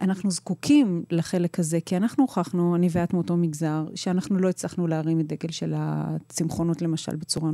אנחנו 0.00 0.30
זקוקים 0.30 1.02
לחלק 1.10 1.58
הזה, 1.58 1.78
כי 1.80 1.96
אנחנו 1.96 2.24
הוכחנו, 2.24 2.76
אני 2.76 2.88
ואת 2.90 3.14
מאותו 3.14 3.36
מגזר, 3.36 3.84
שאנחנו 3.94 4.38
לא 4.38 4.48
הצלחנו 4.48 4.86
להרים 4.86 5.20
את 5.20 5.26
דגל 5.26 5.50
של 5.50 5.72
הצמחונות, 5.76 6.82
למשל, 6.82 7.16
בצורה 7.16 7.50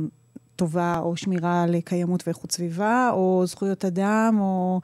טובה, 0.55 0.99
או 0.99 1.17
שמירה 1.17 1.63
על 1.63 1.81
קיימות 1.81 2.23
ואיכות 2.27 2.51
סביבה, 2.51 3.09
או 3.13 3.43
זכויות 3.45 3.85
אדם, 3.85 4.37
או... 4.39 4.81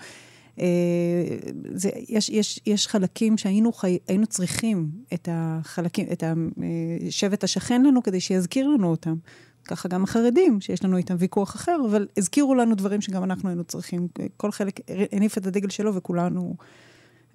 זה, 1.74 1.90
יש, 2.10 2.30
יש, 2.30 2.60
יש 2.66 2.88
חלקים 2.88 3.38
שהיינו 3.38 3.74
חי, 3.74 3.98
צריכים 4.30 4.90
את 5.14 5.30
החלקים, 5.32 6.08
את 6.12 6.24
השבט 7.08 7.44
השכן 7.44 7.84
לנו 7.84 8.04
כדי 8.04 8.20
שיזכיר 8.20 8.68
לנו 8.68 8.88
אותם. 8.88 9.16
ככה 9.66 9.90
גם 9.90 10.04
החרדים, 10.04 10.62
שיש 10.62 10.86
לנו 10.86 10.98
איתם 10.98 11.16
ויכוח 11.20 11.56
אחר, 11.56 11.78
אבל 11.90 12.08
הזכירו 12.18 12.56
לנו 12.56 12.76
דברים 12.76 13.02
שגם 13.02 13.24
אנחנו 13.24 13.50
היינו 13.50 13.64
צריכים. 13.64 14.08
כל 14.38 14.52
חלק 14.52 14.80
הניף 15.12 15.38
את 15.38 15.48
הדגל 15.48 15.70
שלו 15.70 15.96
וכולנו, 15.96 16.56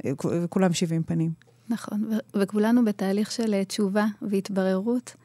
וכולם 0.06 0.72
שבעים 0.72 1.02
פנים. 1.02 1.32
נכון, 1.68 2.11
וכולנו 2.37 2.84
בתהליך 2.84 3.30
של 3.30 3.54
אה, 3.54 3.64
תשובה 3.64 4.06
והתבררות. 4.22 5.16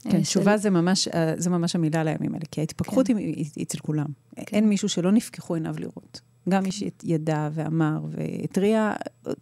כן, 0.00 0.10
של... 0.10 0.22
תשובה 0.22 0.56
זה 0.56 0.70
ממש, 0.70 1.08
אה, 1.08 1.32
זה 1.36 1.50
ממש 1.50 1.74
המילה 1.74 2.04
לימים 2.04 2.34
האלה, 2.34 2.44
כי 2.50 2.60
ההתפכחות 2.60 3.06
כן. 3.06 3.16
היא, 3.16 3.46
היא 3.56 3.64
אצל 3.64 3.78
כולם. 3.78 4.06
כן. 4.36 4.56
אין 4.56 4.68
מישהו 4.68 4.88
שלא 4.88 5.12
נפקחו 5.12 5.54
עיניו 5.54 5.74
לראות. 5.78 6.20
גם 6.48 6.62
מי 6.62 6.70
שידע 6.72 7.48
ואמר 7.52 7.98
והתריע, 8.10 8.92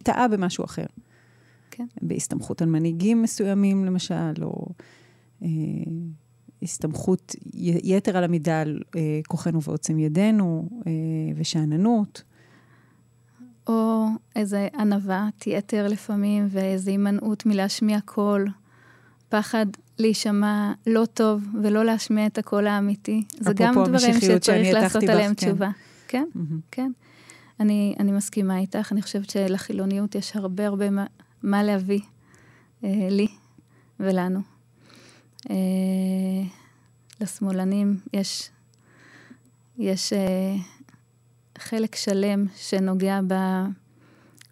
טעה 0.03 0.27
במשהו 0.27 0.65
אחר. 0.65 0.85
כן. 1.71 1.85
בהסתמכות 2.01 2.61
על 2.61 2.69
מנהיגים 2.69 3.21
מסוימים, 3.21 3.85
למשל, 3.85 4.43
או 4.43 4.65
אה, 5.43 5.47
הסתמכות 6.61 7.35
יתר 7.83 8.17
על 8.17 8.23
המידה 8.23 8.61
על 8.61 8.81
אה, 8.95 9.19
כוחנו 9.27 9.61
ועוצם 9.61 9.99
ידינו, 9.99 10.69
אה, 10.87 10.91
ושאננות. 11.35 12.23
או 13.67 14.05
איזה 14.35 14.67
ענוות 14.79 15.47
יתר 15.47 15.87
לפעמים, 15.87 16.47
ואיזו 16.49 16.91
הימנעות 16.91 17.45
מלהשמיע 17.45 17.99
קול, 18.05 18.47
פחד 19.29 19.65
להישמע 19.99 20.73
לא 20.87 21.05
טוב 21.13 21.43
ולא 21.63 21.85
להשמיע 21.85 22.25
את 22.25 22.37
הקול 22.37 22.67
האמיתי. 22.67 23.23
זה 23.39 23.53
גם 23.55 23.73
דברים 23.73 24.21
שצריך 24.21 24.73
לעשות 24.73 25.03
עליהם 25.03 25.33
כן. 25.35 25.47
תשובה. 25.47 25.69
כן, 26.07 26.25
mm-hmm. 26.35 26.55
כן. 26.71 26.91
אני, 27.59 27.95
אני 27.99 28.11
מסכימה 28.11 28.57
איתך, 28.57 28.91
אני 28.91 29.01
חושבת 29.01 29.29
שלחילוניות 29.29 30.15
יש 30.15 30.35
הרבה 30.35 30.67
הרבה 30.67 30.89
מה, 30.89 31.05
מה 31.43 31.63
להביא 31.63 31.99
אה, 32.83 33.07
לי 33.09 33.27
ולנו. 33.99 34.39
אה, 35.49 35.55
לשמאלנים 37.21 37.99
יש, 38.13 38.49
יש 39.77 40.13
אה, 40.13 40.55
חלק 41.57 41.95
שלם 41.95 42.45
שנוגע 42.55 43.19
ב, 43.27 43.33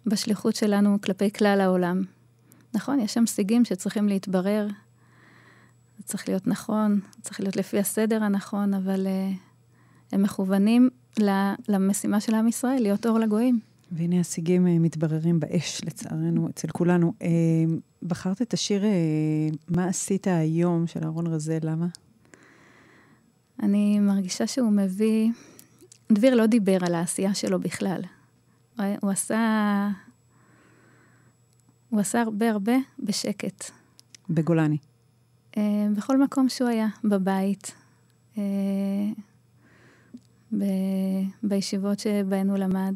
בשליחות 0.06 0.56
שלנו 0.56 1.00
כלפי 1.00 1.30
כלל 1.30 1.60
העולם. 1.60 2.02
נכון, 2.74 3.00
יש 3.00 3.14
שם 3.14 3.26
סיגים 3.26 3.64
שצריכים 3.64 4.08
להתברר, 4.08 4.66
זה 5.98 6.04
צריך 6.04 6.28
להיות 6.28 6.46
נכון, 6.46 7.00
צריך 7.22 7.40
להיות 7.40 7.56
לפי 7.56 7.78
הסדר 7.78 8.22
הנכון, 8.22 8.74
אבל 8.74 9.06
uh, 9.06 9.36
הם 10.12 10.22
מכוונים 10.22 10.90
למשימה 11.68 12.20
של 12.20 12.34
עם 12.34 12.48
ישראל, 12.48 12.82
להיות 12.82 13.06
אור 13.06 13.18
לגויים. 13.18 13.60
והנה 13.92 14.20
הסיגים 14.20 14.66
uh, 14.66 14.68
מתבררים 14.68 15.40
באש, 15.40 15.80
לצערנו, 15.84 16.48
אצל 16.48 16.68
כולנו. 16.68 17.12
Uh, 17.20 17.24
בחרת 18.02 18.42
את 18.42 18.54
השיר 18.54 18.84
"מה 19.68 19.86
עשית 19.86 20.26
היום" 20.26 20.86
של 20.86 21.00
אהרון 21.04 21.26
רזל, 21.26 21.58
למה? 21.62 21.86
אני 23.62 24.00
מרגישה 24.00 24.46
שהוא 24.46 24.72
מביא... 24.72 25.30
דביר 26.14 26.34
לא 26.34 26.46
דיבר 26.46 26.78
על 26.86 26.94
העשייה 26.94 27.34
שלו 27.34 27.60
בכלל. 27.60 28.02
הוא 28.76 29.10
עשה... 29.10 29.88
הוא 31.90 32.00
עשה 32.00 32.20
הרבה 32.20 32.50
הרבה 32.50 32.72
בשקט. 32.98 33.70
בגולני. 34.30 34.78
Uh, 35.52 35.56
בכל 35.96 36.22
מקום 36.22 36.48
שהוא 36.48 36.68
היה, 36.68 36.86
בבית, 37.04 37.74
uh, 38.34 38.38
ב... 40.58 40.64
בישיבות 41.42 41.98
שבהן 41.98 42.50
הוא 42.50 42.58
למד, 42.58 42.94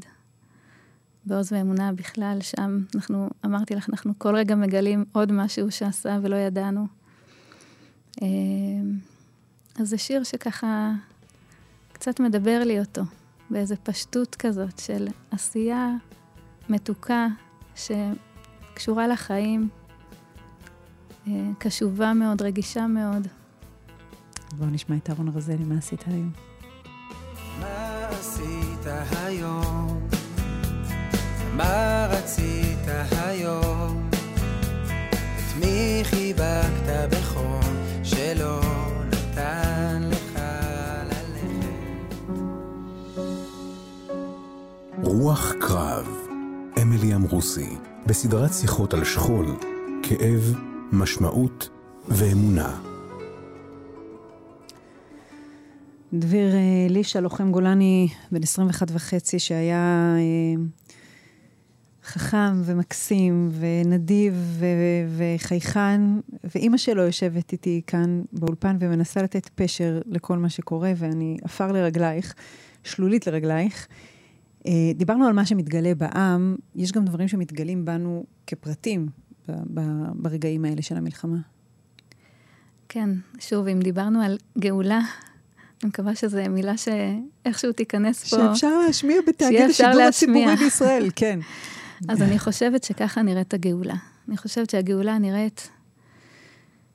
בעוז 1.25 1.53
ואמונה 1.53 1.93
בכלל, 1.93 2.39
שם 2.41 2.79
אנחנו, 2.95 3.31
אמרתי 3.45 3.75
לך, 3.75 3.89
אנחנו 3.91 4.13
כל 4.19 4.37
רגע 4.37 4.55
מגלים 4.55 5.05
עוד 5.13 5.33
משהו 5.33 5.71
שעשה 5.71 6.19
ולא 6.23 6.37
ידענו. 6.37 6.87
Uh, 8.17 8.23
אז 9.81 9.89
זה 9.89 9.99
שיר 9.99 10.23
שככה 10.23 10.93
קצת 11.99 12.21
מדבר 12.21 12.63
לי 12.65 12.81
אותו, 12.81 13.03
באיזו 13.51 13.75
פשטות 13.83 14.35
כזאת 14.35 14.79
של 14.79 15.09
עשייה 15.31 15.89
מתוקה 16.69 17.27
שקשורה 17.77 19.07
לחיים, 19.09 19.69
אה, 21.27 21.33
קשובה 21.59 22.13
מאוד, 22.13 22.43
רגישה 22.43 22.87
מאוד. 22.87 23.29
בואו 24.53 24.71
נשמע 24.71 24.97
את 24.97 25.11
אהרון 25.11 25.29
רזלי, 25.29 25.65
מה 25.65 25.79
עשית 25.79 26.05
היום? 26.07 26.33
מה 27.61 28.07
עשית 28.09 28.87
היום? 29.17 30.09
מה 31.57 32.07
רצית 32.11 32.89
היום? 33.11 34.11
את 35.37 35.65
מי 35.65 36.01
חיבקת 36.05 37.09
בחום 37.11 37.61
שלא 38.05 38.61
נתן 39.07 39.68
רוח 45.11 45.53
קרב, 45.61 46.07
אמילי 46.83 47.15
אמרוסי, 47.15 47.77
בסדרת 48.07 48.53
שיחות 48.53 48.95
על 48.95 49.05
שכול, 49.05 49.47
כאב, 50.03 50.55
משמעות 50.93 51.69
ואמונה. 52.09 52.81
דביר 56.13 56.55
אה, 56.55 56.87
לישה, 56.89 57.21
לוחם 57.21 57.53
גולני 57.53 58.09
בן 58.33 58.43
21 58.43 58.89
וחצי, 58.93 59.39
שהיה 59.39 60.15
אה, 60.17 60.63
חכם 62.05 62.63
ומקסים 62.65 63.51
ונדיב 63.53 64.35
ו- 64.59 64.67
וחייכן, 65.37 66.01
ואימא 66.55 66.77
שלו 66.77 67.03
יושבת 67.03 67.53
איתי 67.53 67.83
כאן 67.87 68.23
באולפן 68.33 68.77
ומנסה 68.81 69.23
לתת 69.23 69.49
פשר 69.55 70.01
לכל 70.07 70.39
מה 70.39 70.49
שקורה, 70.49 70.93
ואני 70.97 71.37
עפר 71.43 71.73
לרגלייך, 71.73 72.35
שלולית 72.85 73.27
לרגלייך. 73.27 73.89
אה, 74.67 74.73
דיברנו 74.95 75.27
על 75.27 75.33
מה 75.33 75.47
שמתגלה 75.47 75.95
בעם, 75.95 76.57
יש 76.75 76.93
גם 76.93 77.05
דברים 77.05 77.29
שמתגלים 77.29 77.85
בנו 77.85 78.25
כפרטים 78.47 79.09
ברגעים 80.15 80.65
האלה 80.65 80.83
של 80.83 80.97
המלחמה. 80.97 81.39
כן, 82.89 83.11
שוב, 83.39 83.67
אם 83.67 83.81
דיברנו 83.81 84.23
על 84.23 84.39
גאולה, 84.59 85.01
אני 85.83 85.89
מקווה 85.89 86.15
שזו 86.15 86.39
מילה 86.51 86.75
שאיכשהו 86.77 87.73
תיכנס 87.73 88.35
פה. 88.35 88.37
שאפשר 88.37 88.79
להשמיע 88.79 89.17
בתאגיד 89.29 89.61
השידור 89.61 90.03
הציבורי 90.03 90.57
בישראל, 90.57 91.11
כן. 91.17 91.41
אז 92.09 92.23
אני 92.23 92.39
חושבת 92.39 92.85
שככה 92.85 93.23
נראית 93.23 93.55
הגאולה. 93.55 93.95
אני 94.29 94.37
חושבת 94.37 94.71
שהגאולה 94.71 95.19
נראית 95.19 95.69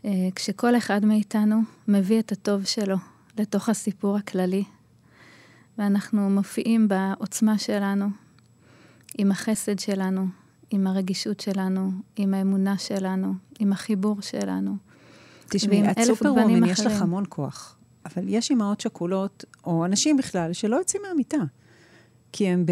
אה, 0.05 0.11
כשכל 0.35 0.77
אחד 0.77 1.05
מאיתנו 1.05 1.61
מביא 1.87 2.19
את 2.19 2.31
הטוב 2.31 2.65
שלו 2.65 2.97
לתוך 3.39 3.69
הסיפור 3.69 4.17
הכללי, 4.17 4.63
ואנחנו 5.77 6.29
מופיעים 6.29 6.87
בעוצמה 6.87 7.57
שלנו, 7.57 8.05
עם 9.17 9.31
החסד 9.31 9.79
שלנו, 9.79 10.25
עם 10.69 10.87
הרגישות 10.87 11.39
שלנו, 11.39 11.91
עם 12.15 12.33
האמונה 12.33 12.77
שלנו, 12.77 13.33
עם 13.59 13.71
החיבור 13.71 14.21
שלנו. 14.21 14.75
תשמעי, 15.49 15.91
את 15.91 15.97
סופר 16.03 16.33
וומן, 16.33 16.69
יש 16.69 16.79
לך 16.79 17.01
המון 17.01 17.23
כוח. 17.29 17.77
אבל 18.05 18.23
יש 18.27 18.49
אימהות 18.49 18.81
שכולות, 18.81 19.45
או 19.65 19.85
אנשים 19.85 20.17
בכלל, 20.17 20.53
שלא 20.53 20.75
יוצאים 20.75 21.01
מהמיטה. 21.07 21.37
כי 22.31 22.47
הם 22.47 22.65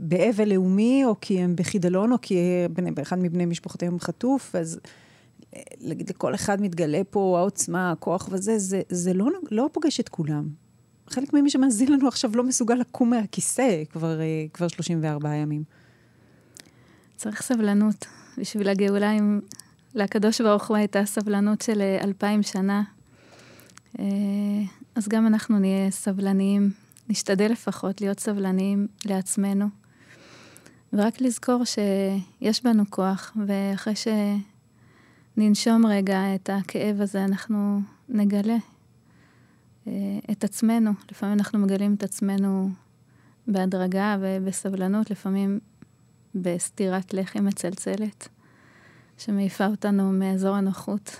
באבל 0.00 0.52
לאומי, 0.52 1.04
או 1.04 1.14
כי 1.20 1.40
הם 1.40 1.56
בחידלון, 1.56 2.12
או 2.12 2.16
כי 2.22 2.38
אחד 3.02 3.18
מבני 3.18 3.46
משפחותיהם 3.46 4.00
חטוף, 4.00 4.54
אז 4.56 4.80
להגיד, 5.80 6.10
לכל 6.10 6.34
אחד 6.34 6.60
מתגלה 6.60 7.02
פה 7.10 7.38
העוצמה, 7.38 7.92
הכוח 7.92 8.28
וזה, 8.32 8.58
זה, 8.58 8.82
זה 8.88 9.12
לא, 9.12 9.28
לא 9.50 9.68
פוגש 9.72 10.00
את 10.00 10.08
כולם. 10.08 10.48
חלק 11.08 11.32
ממי 11.32 11.50
שמאזין 11.50 11.92
לנו 11.92 12.08
עכשיו 12.08 12.36
לא 12.36 12.44
מסוגל 12.44 12.74
לקום 12.74 13.10
מהכיסא 13.10 13.82
כבר, 13.92 14.20
כבר 14.52 14.68
34 14.68 15.34
ימים. 15.34 15.64
צריך 17.16 17.42
סבלנות 17.42 18.06
בשביל 18.38 18.68
הגאולה, 18.68 19.10
אם 19.10 19.40
לקדוש 19.94 20.40
ברוך 20.40 20.68
הוא 20.68 20.76
הייתה 20.76 21.04
סבלנות 21.04 21.62
של 21.62 21.80
אה, 21.80 21.98
אלפיים 22.04 22.42
שנה. 22.42 22.82
אה, 23.98 24.04
אז 24.94 25.08
גם 25.08 25.26
אנחנו 25.26 25.58
נהיה 25.58 25.90
סבלניים, 25.90 26.70
נשתדל 27.08 27.52
לפחות 27.52 28.00
להיות 28.00 28.20
סבלניים 28.20 28.86
לעצמנו. 29.04 29.66
ורק 30.92 31.20
לזכור 31.20 31.62
שיש 31.64 32.62
בנו 32.62 32.82
כוח, 32.90 33.36
ואחרי 33.46 33.94
שננשום 35.36 35.86
רגע 35.86 36.34
את 36.34 36.50
הכאב 36.52 37.00
הזה, 37.00 37.24
אנחנו 37.24 37.80
נגלה 38.08 38.52
אה, 38.52 38.71
את 40.30 40.44
עצמנו. 40.44 40.90
לפעמים 41.10 41.38
אנחנו 41.38 41.58
מגלים 41.58 41.94
את 41.94 42.02
עצמנו 42.02 42.70
בהדרגה 43.46 44.16
ובסבלנות, 44.20 45.10
לפעמים 45.10 45.60
בסטירת 46.34 47.14
לחי 47.14 47.40
מצלצלת, 47.40 48.28
שמעיפה 49.18 49.66
אותנו 49.66 50.12
מאזור 50.12 50.56
הנוחות. 50.56 51.16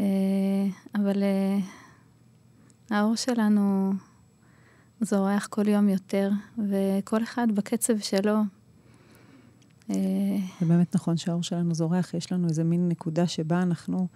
אה, 0.00 0.04
אבל 0.94 1.22
אה, 1.22 1.58
האור 2.90 3.16
שלנו 3.16 3.92
זורח 5.00 5.46
כל 5.46 5.68
יום 5.68 5.88
יותר, 5.88 6.30
וכל 6.68 7.22
אחד 7.22 7.46
בקצב 7.54 7.98
שלו. 7.98 8.36
אה, 9.90 9.96
זה 10.60 10.66
באמת 10.66 10.94
נכון 10.94 11.16
שהאור 11.16 11.42
שלנו 11.42 11.74
זורח, 11.74 12.14
יש 12.14 12.32
לנו 12.32 12.48
איזה 12.48 12.64
מין 12.64 12.88
נקודה 12.88 13.26
שבה 13.26 13.62
אנחנו 13.62 14.08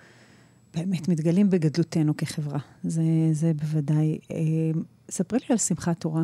באמת 0.77 1.09
מתגלים 1.09 1.51
בגדלותנו 1.51 2.17
כחברה. 2.17 2.59
זה, 2.83 3.03
זה 3.33 3.53
בוודאי. 3.55 4.19
אה, 4.31 4.37
ספרי 5.11 5.39
לי 5.39 5.47
על 5.51 5.59
שמחת 5.59 6.01
תורה. 6.01 6.23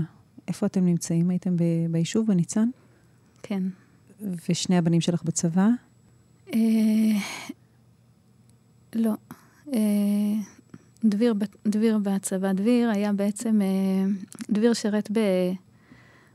איפה 0.48 0.66
אתם 0.66 0.84
נמצאים? 0.84 1.30
הייתם 1.30 1.56
ביישוב, 1.90 2.26
בניצן? 2.26 2.68
כן. 3.42 3.62
ושני 4.48 4.78
הבנים 4.78 5.00
שלך 5.00 5.22
בצבא? 5.22 5.68
אה, 6.54 6.58
לא. 8.94 9.12
דביר, 11.04 11.34
דביר 11.66 11.98
בצבא. 11.98 12.52
דביר 12.52 12.90
היה 12.90 13.12
בעצם, 13.12 13.60
דביר 14.50 14.74
שירת 14.74 15.10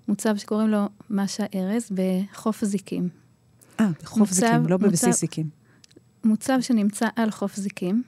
במוצב 0.08 0.38
שקוראים 0.38 0.70
לו 0.70 0.86
משה 1.10 1.46
ארז 1.56 1.92
בחוף 1.92 2.66
זיקים. 2.66 3.10
אה, 3.80 3.90
בחוף 4.04 4.18
מוצב, 4.18 4.34
זיקים, 4.34 4.68
לא 4.68 4.78
בבסיס 4.78 5.04
מוצב, 5.04 5.20
זיקים. 5.20 5.57
מוצב 6.28 6.58
שנמצא 6.62 7.08
על 7.16 7.32
חוף 7.32 7.56
זיקים. 7.56 8.04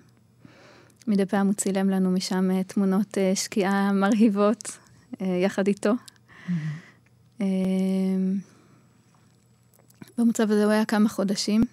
מדי 1.08 1.26
פעם 1.26 1.48
הוא 1.48 1.54
צילם 1.54 1.90
לנו 1.90 2.12
משם 2.12 2.52
אה, 2.52 2.64
תמונות 2.64 3.18
אה, 3.18 3.32
שקיעה 3.36 3.92
מרהיבות 3.94 4.78
אה, 5.22 5.28
יחד 5.28 5.68
איתו. 5.68 5.94
Mm-hmm. 5.94 7.42
במוצב 10.18 10.52
הזה 10.52 10.64
הוא 10.64 10.72
היה 10.72 10.86
כמה 10.86 11.10
חודשים. 11.10 11.64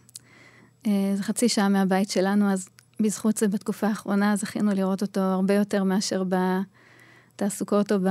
זה 0.86 1.22
חצי 1.22 1.48
שעה 1.48 1.68
מהבית 1.68 2.10
שלנו, 2.10 2.52
אז 2.52 2.68
בזכות 3.00 3.36
זה 3.36 3.48
בתקופה 3.48 3.86
האחרונה 3.86 4.36
זכינו 4.36 4.74
לראות 4.74 5.02
אותו 5.02 5.20
הרבה 5.20 5.54
יותר 5.54 5.84
מאשר 5.84 6.22
בתעסוקות 7.34 7.92
או, 7.92 7.98
ב... 8.00 8.08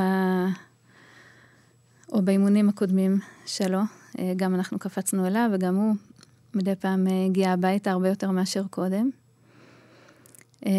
או 2.12 2.22
באימונים 2.22 2.70
הקודמים 2.70 3.20
שלו. 3.46 3.80
גם 4.36 4.56
אנחנו 4.56 4.80
קפצנו 4.80 5.28
אליו 5.28 5.50
וגם 5.54 5.76
הוא 5.76 5.96
מדי 6.56 6.76
פעם 6.76 7.08
הגיע 7.26 7.52
הביתה 7.52 7.92
הרבה 7.92 8.10
יותר 8.10 8.32
מאשר 8.32 8.64
קודם. 8.70 9.10
אה, 10.66 10.72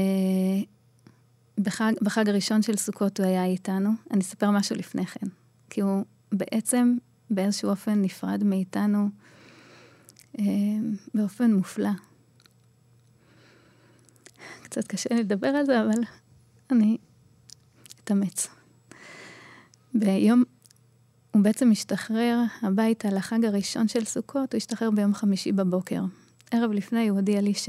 בחג, 1.59 1.93
בחג 2.03 2.29
הראשון 2.29 2.63
של 2.63 2.77
סוכות 2.77 3.21
הוא 3.21 3.27
היה 3.27 3.45
איתנו. 3.45 3.91
אני 4.11 4.21
אספר 4.21 4.51
משהו 4.51 4.77
לפני 4.77 5.07
כן. 5.07 5.27
כי 5.71 5.81
הוא 5.81 6.05
בעצם 6.33 6.97
באיזשהו 7.31 7.71
אופן 7.71 8.03
נפרד 8.03 8.45
מאיתנו 8.45 9.09
אה, 10.39 10.45
באופן 11.15 11.53
מופלא. 11.53 11.91
קצת 14.63 14.87
קשה 14.87 15.15
לי 15.15 15.21
לדבר 15.21 15.49
על 15.49 15.67
זה, 15.67 15.81
אבל 15.83 16.01
אני 16.71 16.99
אתאמץ. 18.05 18.49
ביום, 19.95 20.45
הוא 21.37 21.45
בעצם 21.45 21.71
השתחרר 21.71 22.43
הביתה 22.63 23.09
לחג 23.09 23.45
הראשון 23.45 23.89
של 23.89 24.05
סוכות, 24.05 24.53
הוא 24.53 24.57
השתחרר 24.57 24.91
ביום 24.91 25.15
חמישי 25.15 25.53
בבוקר. 25.53 26.03
ערב 26.51 26.73
לפני 26.73 27.09
הוא 27.09 27.19
הודיע 27.19 27.41
לי 27.41 27.55
ש... 27.55 27.69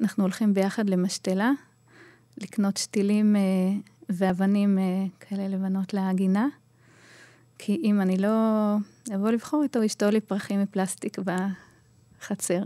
אנחנו 0.00 0.24
הולכים 0.24 0.54
ביחד 0.54 0.90
למשתלה, 0.90 1.50
לקנות 2.38 2.76
שתילים 2.76 3.36
אה, 3.36 3.40
ואבנים 4.08 4.78
אה, 4.78 5.06
כאלה 5.20 5.48
לבנות 5.48 5.94
לגינה, 5.94 6.46
כי 7.58 7.80
אם 7.84 8.00
אני 8.00 8.16
לא 8.16 8.28
אבוא 9.14 9.30
לבחור 9.30 9.62
איתו, 9.62 9.82
ישתול 9.82 10.10
לי 10.10 10.20
פרחים 10.20 10.62
מפלסטיק 10.62 11.16
בחצר. 11.18 12.62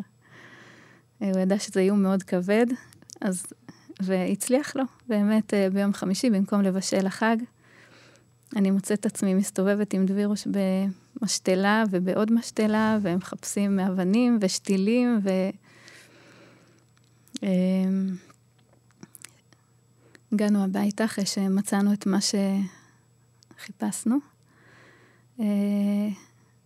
אה, 1.22 1.30
הוא 1.30 1.38
ידע 1.38 1.58
שזה 1.58 1.80
איום 1.80 2.02
מאוד 2.02 2.22
כבד, 2.22 2.66
אז... 3.20 3.46
והצליח 4.00 4.76
לו, 4.76 4.84
באמת 5.08 5.54
אה, 5.54 5.68
ביום 5.72 5.92
חמישי, 5.92 6.30
במקום 6.30 6.62
לבשל 6.62 7.06
החג, 7.06 7.36
אני 8.56 8.70
מוצאת 8.70 9.06
עצמי 9.06 9.34
מסתובבת 9.34 9.94
עם 9.94 10.06
דבירוש 10.06 10.48
במשתלה 11.20 11.84
ובעוד 11.90 12.32
משתלה, 12.32 12.98
והם 13.02 13.16
מחפשים 13.16 13.80
אבנים 13.80 14.38
ושתילים, 14.40 15.20
ו... 15.22 15.30
אמ, 17.42 18.16
הגענו 20.32 20.64
הביתה 20.64 21.04
אחרי 21.04 21.26
שמצאנו 21.26 21.92
את 21.92 22.06
מה 22.06 22.18
שחיפשנו. 23.56 24.16
אה, 25.40 25.46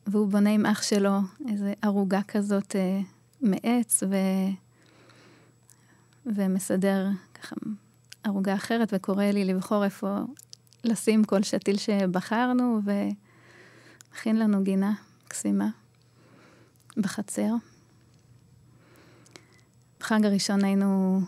והוא 0.06 0.28
בונה 0.28 0.50
עם 0.50 0.66
אח 0.66 0.82
שלו 0.82 1.18
איזו 1.48 1.66
ערוגה 1.82 2.22
כזאת 2.22 2.76
אה, 2.76 3.00
מעץ, 3.40 4.02
ו... 4.02 4.16
ומסדר 6.26 7.08
ככה 7.34 7.56
ערוגה 8.24 8.54
אחרת, 8.54 8.88
וקורא 8.92 9.24
לי 9.24 9.44
לבחור 9.44 9.84
איפה 9.84 10.18
לשים 10.88 11.24
כל 11.24 11.42
שתיל 11.42 11.76
שבחרנו, 11.76 12.80
ומכין 12.84 14.38
לנו 14.38 14.62
גינה 14.62 14.92
מקסימה 15.26 15.68
בחצר. 16.96 17.54
בחג 20.00 20.24
הראשון 20.24 20.64
היינו, 20.64 21.20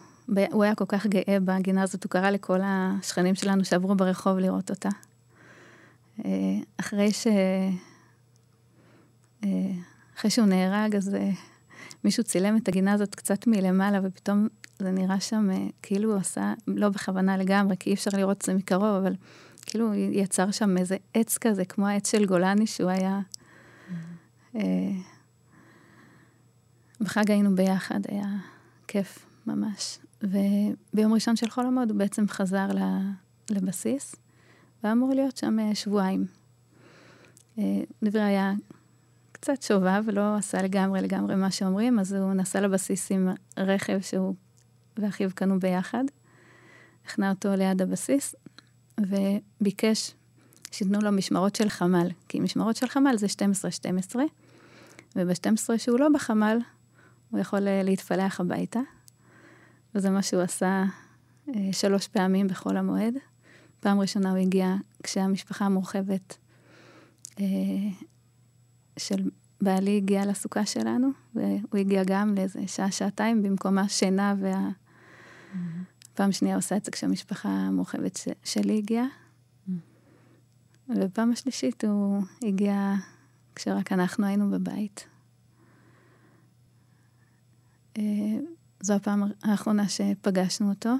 הוא 0.53 0.65
היה 0.65 0.75
כל 0.75 0.85
כך 0.89 1.07
גאה 1.07 1.39
בגינה 1.45 1.83
הזאת, 1.83 2.05
הוא 2.05 2.11
קרא 2.11 2.31
לכל 2.31 2.61
השכנים 2.65 3.35
שלנו 3.35 3.65
שעברו 3.65 3.95
ברחוב 3.95 4.39
לראות 4.39 4.71
אותה. 4.71 4.89
אה, 6.25 6.31
אחרי 6.81 7.13
ש... 7.13 7.27
אה, 9.45 9.73
אחרי 10.17 10.31
שהוא 10.31 10.47
נהרג, 10.47 10.97
אז 10.97 11.15
אה, 11.15 11.31
מישהו 12.05 12.25
צילם 12.25 12.57
את 12.57 12.69
הגינה 12.69 12.93
הזאת 12.93 13.15
קצת 13.15 13.47
מלמעלה, 13.47 14.01
ופתאום 14.03 14.49
זה 14.79 14.91
נראה 14.91 15.21
שם 15.21 15.49
כאילו 15.83 16.11
הוא 16.13 16.21
עשה, 16.21 16.55
לא 16.67 16.89
בכוונה 16.89 17.37
לגמרי, 17.37 17.77
כי 17.81 17.91
אי 17.91 17.95
אפשר 17.95 18.11
לראות 18.17 18.37
את 18.37 18.43
זה 18.43 18.55
מקרוב, 18.55 18.83
אבל 18.85 19.15
כאילו 19.67 19.95
יצר 19.95 20.51
שם 20.51 20.79
איזה 20.79 20.97
עץ 21.15 21.39
כזה, 21.39 21.65
כמו 21.65 21.87
העץ 21.87 22.11
של 22.11 22.27
גולני, 22.27 22.67
שהוא 22.67 22.91
היה... 22.91 23.21
Mm-hmm. 24.53 24.59
בחג 27.01 27.31
היינו 27.31 27.57
ביחד, 27.57 28.01
היה 28.09 28.27
כיף 28.89 29.27
ממש. 29.47 29.99
וביום 30.23 31.13
ראשון 31.13 31.37
של 31.37 31.51
חול 31.51 31.67
המועד 31.67 31.91
הוא 31.91 31.99
בעצם 31.99 32.29
חזר 32.29 32.67
לבסיס, 33.51 34.17
והיה 34.83 34.93
אמור 34.93 35.15
להיות 35.15 35.37
שם 35.37 35.59
אה, 35.59 35.75
שבועיים. 35.75 36.27
אה, 37.59 37.81
דברי 38.05 38.23
היה 38.23 38.53
קצת 39.33 39.63
שובב, 39.63 40.05
לא 40.13 40.37
עשה 40.37 40.63
לגמרי 40.63 41.03
לגמרי 41.03 41.37
מה 41.37 41.51
שאומרים, 41.51 41.99
אז 41.99 42.13
הוא 42.13 42.33
נסע 42.33 42.61
לבסיס 42.61 43.13
עם 43.13 43.29
רכב 43.57 44.01
שהוא 44.01 44.35
ואחיו 44.97 45.31
קנו 45.35 45.61
ביחד. 45.61 46.05
הכנה 47.07 47.31
אותו 47.31 47.57
ליד 47.57 47.83
הבסיס, 47.83 48.35
וביקש 49.01 50.15
שייתנו 50.71 51.01
לו 51.01 51.13
משמרות 51.13 51.55
של 51.57 51.69
חמ"ל, 51.69 52.09
כי 52.29 52.41
משמרות 52.41 52.77
של 52.77 52.89
חמ"ל 52.89 53.17
זה 53.17 53.27
12-12, 54.13 54.17
וב-12 55.17 55.79
שהוא 55.79 56.01
לא 56.01 56.09
בחמ"ל, 56.15 56.59
הוא 57.31 57.41
יכול 57.41 57.69
אה, 57.69 57.83
להתפלח 57.83 58.41
הביתה, 58.41 58.81
וזה 59.95 60.11
מה 60.11 60.23
שהוא 60.23 60.43
עשה 60.43 60.85
אה, 61.49 61.55
שלוש 61.73 62.09
פעמים 62.09 62.49
בחול 62.49 62.77
המועד. 62.77 63.15
פעם 63.81 64.01
ראשונה 64.01 64.31
הוא 64.31 64.39
הגיע 64.39 64.75
כשהמשפחה 65.03 65.65
המורחבת 65.65 66.37
אה, 67.41 67.45
של 68.97 69.31
בעלי 69.61 69.97
הגיעה 69.97 70.27
לסוכה 70.27 70.67
שלנו, 70.67 71.09
והוא 71.35 71.79
הגיע 71.79 72.03
גם 72.07 72.35
לאיזה 72.35 72.61
שעה-שעתיים 72.67 73.43
במקום 73.43 73.79
השינה 73.79 74.35
וה... 74.41 74.69
פעם 76.15 76.33
שנייה 76.33 76.57
עושה 76.57 76.77
את 76.77 76.85
זה 76.85 76.91
כשהמשפחה 76.91 77.49
המורחבת 77.49 78.17
ש... 78.17 78.29
שלי 78.45 78.79
הגיעה. 78.79 79.07
Mm-hmm. 79.07 80.93
ופעם 80.97 81.33
השלישית 81.33 81.85
הוא 81.85 82.23
הגיע 82.43 82.95
כשרק 83.55 83.93
אנחנו 83.93 84.27
היינו 84.27 84.51
בבית. 84.51 85.07
אה, 87.99 88.03
זו 88.81 88.95
הפעם 88.95 89.23
האחרונה 89.43 89.89
שפגשנו 89.89 90.69
אותו. 90.69 90.91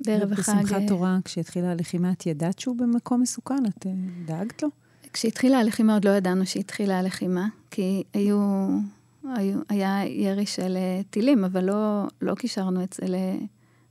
בערב 0.00 0.32
החג... 0.32 0.42
בשמחת 0.42 0.82
אה, 0.82 0.88
תורה, 0.88 1.18
כשהתחילה 1.24 1.70
הלחימה, 1.70 2.12
את 2.12 2.26
ידעת 2.26 2.58
שהוא 2.58 2.76
במקום 2.76 3.20
מסוכן? 3.20 3.66
את 3.66 3.86
אה, 3.86 3.92
דאגת 4.24 4.62
לו? 4.62 4.68
כשהתחילה 5.12 5.58
הלחימה 5.58 5.94
עוד 5.94 6.04
לא 6.04 6.10
ידענו 6.10 6.46
שהתחילה 6.46 6.98
הלחימה, 6.98 7.48
כי 7.70 8.02
היו, 8.14 8.68
היו, 9.24 9.60
היה 9.68 10.04
ירי 10.06 10.46
של 10.46 10.76
טילים, 11.10 11.44
אבל 11.44 11.64
לא, 11.64 12.06
לא 12.22 12.34
קישרנו 12.34 12.84
את 12.84 12.92
זה 12.92 13.06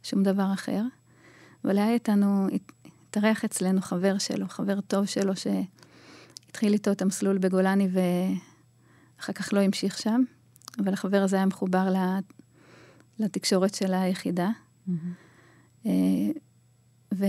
לשום 0.06 0.24
דבר 0.24 0.54
אחר. 0.54 0.82
אבל 1.64 1.78
היה 1.78 1.94
איתנו, 1.94 2.48
התארח 3.10 3.46
אצלנו 3.46 3.82
חבר 3.82 4.18
שלו, 4.18 4.48
חבר 4.48 4.82
טוב 4.82 5.06
שלו, 5.06 5.34
שהתחיל 5.36 6.74
איתו 6.74 6.92
את 6.92 7.02
המסלול 7.02 7.38
בגולני 7.38 7.88
ואחר 7.92 9.34
כך 9.34 9.54
לא 9.54 9.60
המשיך 9.60 9.98
שם. 9.98 10.24
אבל 10.80 10.94
החבר 10.94 11.18
הזה 11.18 11.36
היה 11.36 11.46
מחובר 11.46 11.94
לתקשורת 13.20 13.76
של 13.76 13.94
היחידה. 13.94 14.50
Mm-hmm. 14.88 15.86
ו... 17.14 17.26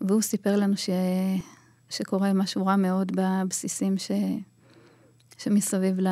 והוא 0.00 0.22
סיפר 0.22 0.56
לנו 0.56 0.76
ש... 0.76 0.90
שקורה 1.90 2.32
משהו 2.32 2.66
רע 2.66 2.76
מאוד 2.76 3.12
בבסיסים 3.14 3.98
ש... 3.98 4.10
שמסביב 5.38 6.00
ל... 6.00 6.08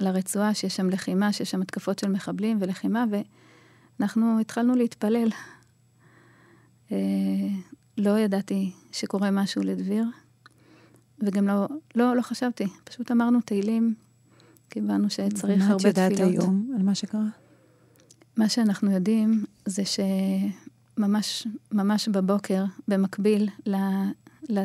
לרצועה, 0.00 0.54
שיש 0.54 0.76
שם 0.76 0.90
לחימה, 0.90 1.32
שיש 1.32 1.50
שם 1.50 1.62
התקפות 1.62 1.98
של 1.98 2.08
מחבלים 2.10 2.58
ולחימה, 2.60 3.04
ואנחנו 4.00 4.40
התחלנו 4.40 4.74
להתפלל. 4.74 5.28
אה, 6.92 6.96
לא 7.98 8.18
ידעתי 8.18 8.72
שקורה 8.92 9.30
משהו 9.30 9.62
לדביר, 9.62 10.04
וגם 11.20 11.46
לא, 11.48 11.66
לא, 11.94 12.16
לא 12.16 12.22
חשבתי, 12.22 12.66
פשוט 12.84 13.10
אמרנו 13.10 13.40
תהילים, 13.40 13.94
כי 14.70 14.78
הבנו 14.80 15.10
שצריך 15.10 15.70
הרבה 15.70 15.92
תפילות. 15.92 15.98
מה 15.98 16.06
את 16.06 16.10
יודעת 16.10 16.20
היום 16.20 16.72
על 16.76 16.82
מה 16.82 16.94
שקרה? 16.94 17.26
מה 18.36 18.48
שאנחנו 18.48 18.90
יודעים 18.90 19.44
זה 19.64 19.82
שממש 20.96 21.46
ממש 21.72 22.08
בבוקר, 22.08 22.64
במקביל 22.88 23.48
ל, 23.66 23.76
ל, 24.48 24.62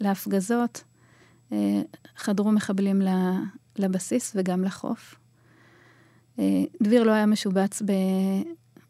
להפגזות, 0.00 0.84
אה, 1.52 1.82
חדרו 2.16 2.52
מחבלים 2.52 3.02
לבסיס 3.78 4.32
וגם 4.34 4.64
לחוף. 4.64 5.14
אה, 6.38 6.64
דביר 6.82 7.02
לא 7.02 7.12
היה 7.12 7.26
משובץ 7.26 7.82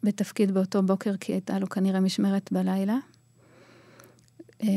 בתפקיד 0.03 0.51
באותו 0.51 0.83
בוקר, 0.83 1.17
כי 1.17 1.31
הייתה 1.31 1.59
לו 1.59 1.69
כנראה 1.69 1.99
משמרת 1.99 2.51
בלילה. 2.51 2.97
אה, 4.63 4.67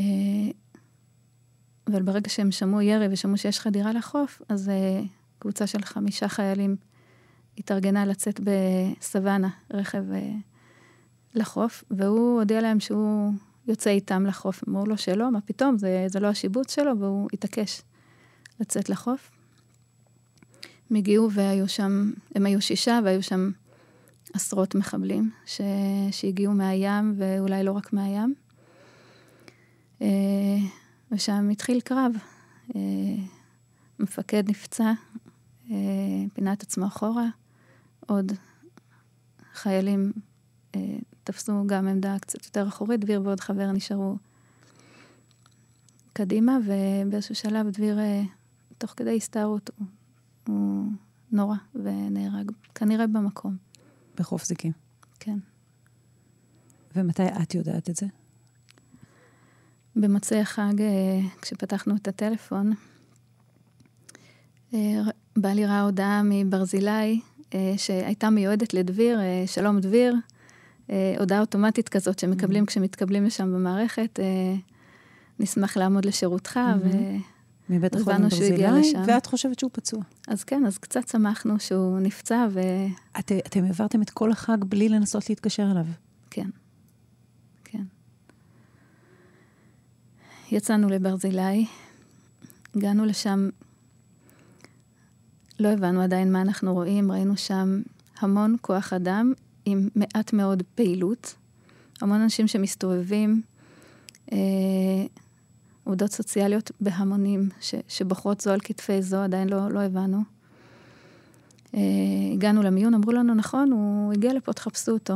אבל 1.87 2.01
ברגע 2.01 2.29
שהם 2.29 2.51
שמעו 2.51 2.81
ירי 2.81 3.07
ושמעו 3.11 3.37
שיש 3.37 3.59
חדירה 3.59 3.93
לחוף, 3.93 4.41
אז 4.49 4.71
קבוצה 5.39 5.67
של 5.67 5.81
חמישה 5.81 6.27
חיילים 6.27 6.75
התארגנה 7.57 8.05
לצאת 8.05 8.39
בסוואנה, 8.39 9.49
רכב 9.73 10.03
לחוף, 11.35 11.83
והוא 11.91 12.39
הודיע 12.39 12.61
להם 12.61 12.79
שהוא 12.79 13.33
יוצא 13.67 13.89
איתם 13.89 14.25
לחוף. 14.25 14.63
אמרו 14.69 14.85
לו 14.85 14.97
שלא, 14.97 15.31
מה 15.31 15.41
פתאום, 15.41 15.77
זה, 15.77 16.05
זה 16.07 16.19
לא 16.19 16.27
השיבוץ 16.27 16.75
שלו, 16.75 16.99
והוא 16.99 17.27
התעקש 17.33 17.81
לצאת 18.59 18.89
לחוף. 18.89 19.31
הם 20.89 20.95
הגיעו 20.95 21.31
והיו 21.31 21.67
שם, 21.67 22.11
הם 22.35 22.45
היו 22.45 22.61
שישה 22.61 22.99
והיו 23.03 23.23
שם 23.23 23.51
עשרות 24.33 24.75
מחבלים 24.75 25.31
ש, 25.45 25.61
שהגיעו 26.11 26.53
מהים, 26.53 27.13
ואולי 27.17 27.63
לא 27.63 27.71
רק 27.71 27.93
מהים. 27.93 28.35
אה, 30.01 30.57
ושם 31.11 31.49
התחיל 31.51 31.81
קרב. 31.81 32.11
אה, 32.75 32.81
מפקד 33.99 34.49
נפצע, 34.49 34.91
אה, 35.71 35.75
פינה 36.33 36.53
את 36.53 36.63
עצמו 36.63 36.87
אחורה, 36.87 37.27
עוד 38.07 38.31
חיילים 39.53 40.11
תפסו 41.23 41.63
גם 41.67 41.87
עמדה 41.87 42.19
קצת 42.19 42.45
יותר 42.45 42.67
אחורית, 42.67 42.99
דביר 42.99 43.21
ועוד 43.23 43.39
חבר 43.39 43.71
נשארו 43.71 44.17
קדימה, 46.13 46.57
ובאיזשהו 46.65 47.35
שלב 47.35 47.69
דביר, 47.69 47.99
תוך 48.77 48.93
כדי 48.97 49.17
הסתערות, 49.17 49.69
הוא, 49.77 49.87
הוא 50.47 50.85
נורא 51.31 51.55
ונהרג, 51.75 52.51
כנראה 52.75 53.07
במקום. 53.07 53.66
בחוף 54.19 54.45
זיקים. 54.45 54.71
כן. 55.19 55.37
ומתי 56.95 57.27
את 57.43 57.55
יודעת 57.55 57.89
את 57.89 57.95
זה? 57.95 58.05
במוצאי 59.95 60.39
החג, 60.39 60.81
אה, 60.81 61.19
כשפתחנו 61.41 61.95
את 61.95 62.07
הטלפון, 62.07 62.73
אה, 64.73 65.01
בעלי 65.37 65.65
ראה 65.65 65.81
הודעה 65.81 66.21
מברזילי 66.23 67.19
שהייתה 67.77 68.29
מיועדת 68.29 68.73
לדביר, 68.73 69.19
שלום 69.45 69.79
דביר, 69.79 70.15
אה, 70.89 71.15
הודעה 71.19 71.39
אוטומטית 71.39 71.89
כזאת 71.89 72.19
שמקבלים 72.19 72.63
mm-hmm. 72.63 72.67
כשמתקבלים 72.67 73.25
לשם 73.25 73.53
במערכת, 73.53 74.19
אה, 74.19 74.55
נשמח 75.39 75.77
לעמוד 75.77 76.05
לשירותך, 76.05 76.57
mm-hmm. 76.57 76.87
ו... 76.87 77.36
מבית 77.69 77.95
החולים 77.95 78.21
ברזילי, 78.21 78.93
ואת 79.07 79.25
חושבת 79.25 79.59
שהוא 79.59 79.71
פצוע. 79.73 79.99
אז 80.27 80.43
כן, 80.43 80.65
אז 80.65 80.77
קצת 80.77 81.07
שמחנו 81.07 81.59
שהוא 81.59 81.99
נפצע, 81.99 82.47
ו... 82.51 82.59
את, 83.19 83.31
אתם 83.31 83.63
העברתם 83.63 84.01
את 84.01 84.09
כל 84.09 84.31
החג 84.31 84.57
בלי 84.63 84.89
לנסות 84.89 85.29
להתקשר 85.29 85.71
אליו. 85.71 85.85
כן, 86.29 86.49
כן. 87.63 87.83
יצאנו 90.51 90.89
לברזילי, 90.89 91.65
הגענו 92.75 93.05
לשם, 93.05 93.49
לא 95.59 95.67
הבנו 95.67 96.01
עדיין 96.01 96.31
מה 96.31 96.41
אנחנו 96.41 96.73
רואים, 96.73 97.11
ראינו 97.11 97.37
שם 97.37 97.81
המון 98.19 98.55
כוח 98.61 98.93
אדם 98.93 99.33
עם 99.65 99.89
מעט 99.95 100.33
מאוד 100.33 100.63
פעילות. 100.75 101.35
המון 102.01 102.21
אנשים 102.21 102.47
שמסתובבים, 102.47 103.41
אה, 104.31 104.37
עובדות 105.87 106.11
סוציאליות 106.11 106.71
בהמונים, 106.81 107.49
ש, 107.61 107.75
שבוחרות 107.87 108.41
זו 108.41 108.51
על 108.51 108.59
כתפי 108.63 109.01
זו, 109.01 109.17
עדיין 109.17 109.49
לא, 109.49 109.71
לא 109.71 109.79
הבנו. 109.79 110.21
אה, 111.75 111.79
הגענו 112.33 112.63
למיון, 112.63 112.93
אמרו 112.93 113.11
לנו, 113.11 113.33
נכון, 113.33 113.71
הוא 113.71 114.13
הגיע 114.13 114.33
לפה, 114.33 114.53
תחפשו 114.53 114.91
אותו. 114.91 115.13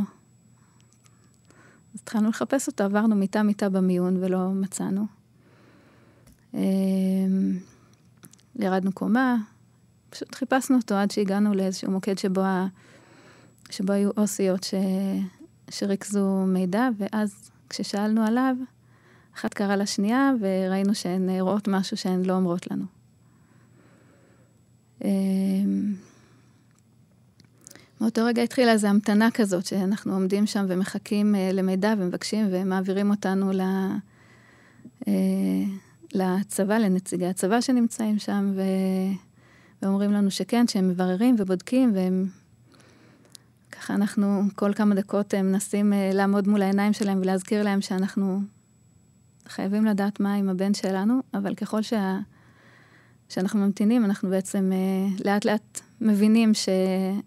אז 1.93 1.99
התחלנו 2.03 2.29
לחפש 2.29 2.67
אותו, 2.67 2.83
עברנו 2.83 3.15
מיטה-מיטה 3.15 3.69
במיון 3.69 4.17
ולא 4.23 4.49
מצאנו. 4.49 5.05
אה, 6.55 6.61
ירדנו 8.55 8.91
קומה, 8.91 9.37
פשוט 10.09 10.35
חיפשנו 10.35 10.77
אותו 10.77 10.95
עד 10.95 11.11
שהגענו 11.11 11.53
לאיזשהו 11.53 11.91
מוקד 11.91 12.17
שבו 12.17 12.41
שבו 13.69 13.93
היו 13.93 14.09
אוסיות 14.17 14.63
ש... 14.63 14.73
שריכזו 15.71 16.45
מידע, 16.47 16.89
ואז 16.97 17.51
כששאלנו 17.69 18.25
עליו, 18.25 18.55
אחת 19.35 19.53
קראה 19.53 19.75
לשנייה, 19.75 20.31
וראינו 20.39 20.95
שהן 20.95 21.29
רואות 21.39 21.67
משהו 21.67 21.97
שהן 21.97 22.25
לא 22.25 22.33
אומרות 22.33 22.71
לנו. 22.71 22.85
אמ, 25.03 25.93
מאותו 28.01 28.25
רגע 28.25 28.41
התחילה 28.41 28.71
איזו 28.71 28.87
המתנה 28.87 29.31
כזאת, 29.31 29.65
שאנחנו 29.65 30.13
עומדים 30.13 30.45
שם 30.45 30.65
ומחכים 30.67 31.35
אה, 31.35 31.49
למידע 31.53 31.93
ומבקשים 31.97 32.47
ומעבירים 32.51 33.09
אותנו 33.09 33.51
ל... 33.51 33.61
אה, 35.07 35.63
לצבא, 36.13 36.77
לנציגי 36.77 37.27
הצבא 37.27 37.61
שנמצאים 37.61 38.19
שם, 38.19 38.51
ו... 38.55 38.61
ואומרים 39.81 40.11
לנו 40.11 40.31
שכן, 40.31 40.67
שהם 40.67 40.89
מבררים 40.89 41.35
ובודקים, 41.39 41.91
והם 41.95 42.27
ככה 43.71 43.93
אנחנו 43.93 44.41
כל 44.55 44.73
כמה 44.73 44.95
דקות 44.95 45.33
אה, 45.33 45.41
מנסים 45.41 45.93
אה, 45.93 46.11
לעמוד 46.13 46.47
מול 46.47 46.61
העיניים 46.61 46.93
שלהם 46.93 47.19
ולהזכיר 47.21 47.63
להם 47.63 47.81
שאנחנו 47.81 48.41
חייבים 49.47 49.85
לדעת 49.85 50.19
מה 50.19 50.33
עם 50.33 50.49
הבן 50.49 50.73
שלנו, 50.73 51.19
אבל 51.33 51.55
ככל 51.55 51.81
שה... 51.81 52.19
שאנחנו 53.29 53.59
ממתינים, 53.59 54.05
אנחנו 54.05 54.29
בעצם 54.29 54.71
אה, 54.73 55.23
לאט 55.25 55.45
לאט 55.45 55.81
מבינים 56.01 56.53
ש... 56.53 56.69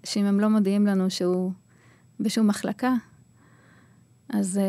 שאם 0.04 0.24
הם 0.24 0.40
לא 0.40 0.50
מודיעים 0.50 0.86
לנו 0.86 1.10
שהוא 1.10 1.52
בשום 2.20 2.46
מחלקה, 2.46 2.94
אז, 4.28 4.60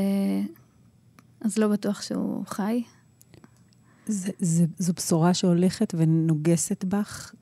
אז 1.41 1.58
לא 1.58 1.67
בטוח 1.67 2.01
שהוא 2.01 2.45
חי. 2.45 2.84
זה, 4.08 4.31
זה, 4.39 4.65
זו 4.77 4.93
בשורה 4.93 5.34
שהולכת 5.34 5.95
ונוגסת 5.97 6.84
בך 6.84 7.34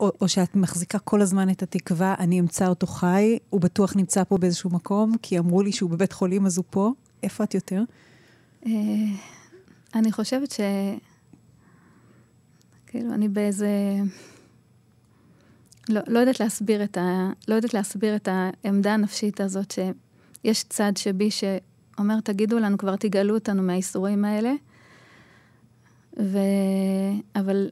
או, 0.00 0.12
או 0.20 0.28
שאת 0.28 0.56
מחזיקה 0.56 0.98
כל 0.98 1.22
הזמן 1.22 1.50
את 1.50 1.62
התקווה, 1.62 2.14
אני 2.18 2.40
אמצא 2.40 2.66
אותו 2.66 2.86
חי, 2.86 3.38
הוא 3.50 3.60
בטוח 3.60 3.96
נמצא 3.96 4.24
פה 4.24 4.38
באיזשהו 4.38 4.70
מקום, 4.70 5.16
כי 5.22 5.38
אמרו 5.38 5.62
לי 5.62 5.72
שהוא 5.72 5.90
בבית 5.90 6.12
חולים 6.12 6.46
אז 6.46 6.56
הוא 6.56 6.64
פה. 6.70 6.92
איפה 7.22 7.44
את 7.44 7.54
יותר? 7.54 7.82
אה, 8.66 8.70
אני 9.94 10.12
חושבת 10.12 10.50
ש... 10.50 10.60
כאילו, 12.86 13.14
אני 13.14 13.28
באיזה... 13.28 13.68
לא, 15.88 16.00
לא 16.06 16.18
יודעת 16.18 16.40
להסביר 16.40 16.84
את 16.84 16.96
ה... 16.96 17.30
לא 17.48 17.54
יודעת 17.54 17.74
להסביר 17.74 18.16
את 18.16 18.28
העמדה 18.64 18.94
הנפשית 18.94 19.40
הזאת, 19.40 19.70
שיש 20.44 20.64
צד 20.64 20.92
שבי 20.96 21.28
שאומר, 21.30 22.20
תגידו 22.20 22.58
לנו, 22.58 22.78
כבר 22.78 22.96
תגאלו 22.96 23.34
אותנו 23.34 23.62
מהאיסורים 23.62 24.24
האלה. 24.24 24.52
ו... 26.20 26.38
אבל 27.36 27.70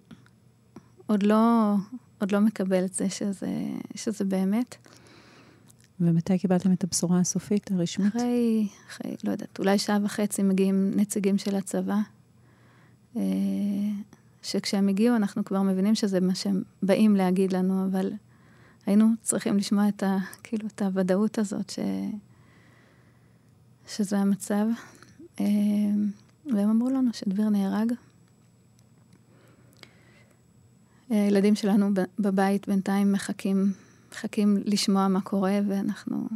עוד 1.07 1.23
לא, 1.23 1.75
עוד 2.21 2.33
לא 2.33 2.41
מקבל 2.41 2.85
את 2.85 2.93
זה 2.95 3.11
שזה, 3.11 3.51
שזה 3.95 4.25
באמת. 4.25 4.77
ומתי 6.01 6.39
קיבלתם 6.39 6.73
את 6.73 6.85
הבשורה 6.85 7.19
הסופית, 7.19 7.71
הרשמית? 7.71 8.17
אחרי, 8.17 8.69
אחרי, 8.89 9.17
לא 9.25 9.31
יודעת, 9.31 9.59
אולי 9.59 9.79
שעה 9.79 9.99
וחצי 10.05 10.43
מגיעים 10.43 10.93
נציגים 10.97 11.39
של 11.39 11.57
הצבא, 11.57 11.97
אה, 13.17 13.23
שכשהם 14.43 14.89
הגיעו 14.89 15.17
אנחנו 15.17 15.45
כבר 15.45 15.63
מבינים 15.63 15.95
שזה 15.95 16.21
מה 16.21 16.35
שהם 16.35 16.63
באים 16.83 17.17
להגיד 17.17 17.53
לנו, 17.53 17.87
אבל 17.87 18.13
היינו 18.87 19.07
צריכים 19.23 19.57
לשמוע 19.57 19.89
את, 19.89 20.03
ה, 20.03 20.19
כאילו, 20.43 20.67
את 20.67 20.83
הוודאות 20.83 21.39
הזאת 21.39 21.71
ש, 21.71 21.79
שזה 23.87 24.19
המצב. 24.19 24.67
אה, 25.41 25.47
והם 26.47 26.71
אמרו 26.71 26.91
לנו 26.91 27.11
שדביר 27.13 27.49
נהרג. 27.49 27.93
הילדים 31.11 31.55
שלנו 31.55 31.91
בבית 32.19 32.69
בינתיים 32.69 33.13
מחכים, 33.13 33.73
מחכים 34.13 34.57
לשמוע 34.65 35.09
מה 35.09 35.21
קורה, 35.21 35.59
ואנחנו... 35.69 36.29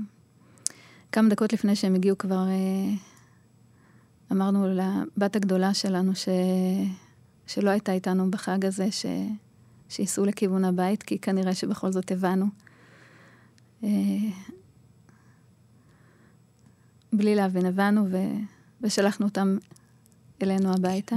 כמה 1.13 1.29
דקות 1.29 1.53
לפני 1.53 1.77
שהם 1.77 1.95
הגיעו 1.95 2.19
כבר 2.19 2.47
אה, 2.49 2.95
אמרנו 4.33 4.67
לבת 4.69 5.37
הגדולה 5.37 5.75
שלנו 5.75 6.15
ש... 6.15 6.29
שלא 7.47 7.71
הייתה 7.71 7.93
איתנו 7.93 8.31
בחג 8.31 8.65
הזה, 8.65 8.93
ש... 8.93 9.07
שייסעו 9.89 10.25
לכיוון 10.25 10.65
הבית, 10.65 11.03
כי 11.03 11.19
כנראה 11.19 11.55
שבכל 11.55 11.93
זאת 11.93 12.13
הבנו. 12.13 12.47
אה, 13.85 13.89
בלי 17.13 17.35
להבין, 17.35 17.67
הבנו, 17.67 18.07
ו... 18.11 18.17
ושלחנו 18.81 19.27
אותם 19.27 19.57
אלינו 20.43 20.73
הביתה. 20.73 21.17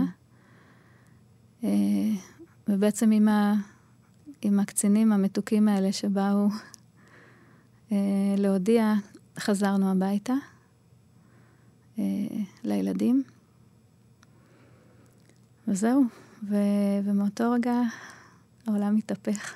אה, 1.64 1.70
ובעצם 2.68 3.12
עם, 3.12 3.28
ה, 3.28 3.54
עם 4.42 4.60
הקצינים 4.60 5.12
המתוקים 5.12 5.68
האלה 5.68 5.92
שבאו 5.92 6.48
אה, 7.92 7.98
להודיע, 8.38 8.94
חזרנו 9.40 9.92
הביתה 9.92 10.34
אה, 12.00 12.04
לילדים. 12.64 13.24
וזהו, 15.68 16.04
ו, 16.50 16.56
ומאותו 17.04 17.52
רגע 17.52 17.74
העולם 18.68 18.96
התהפך. 18.98 19.54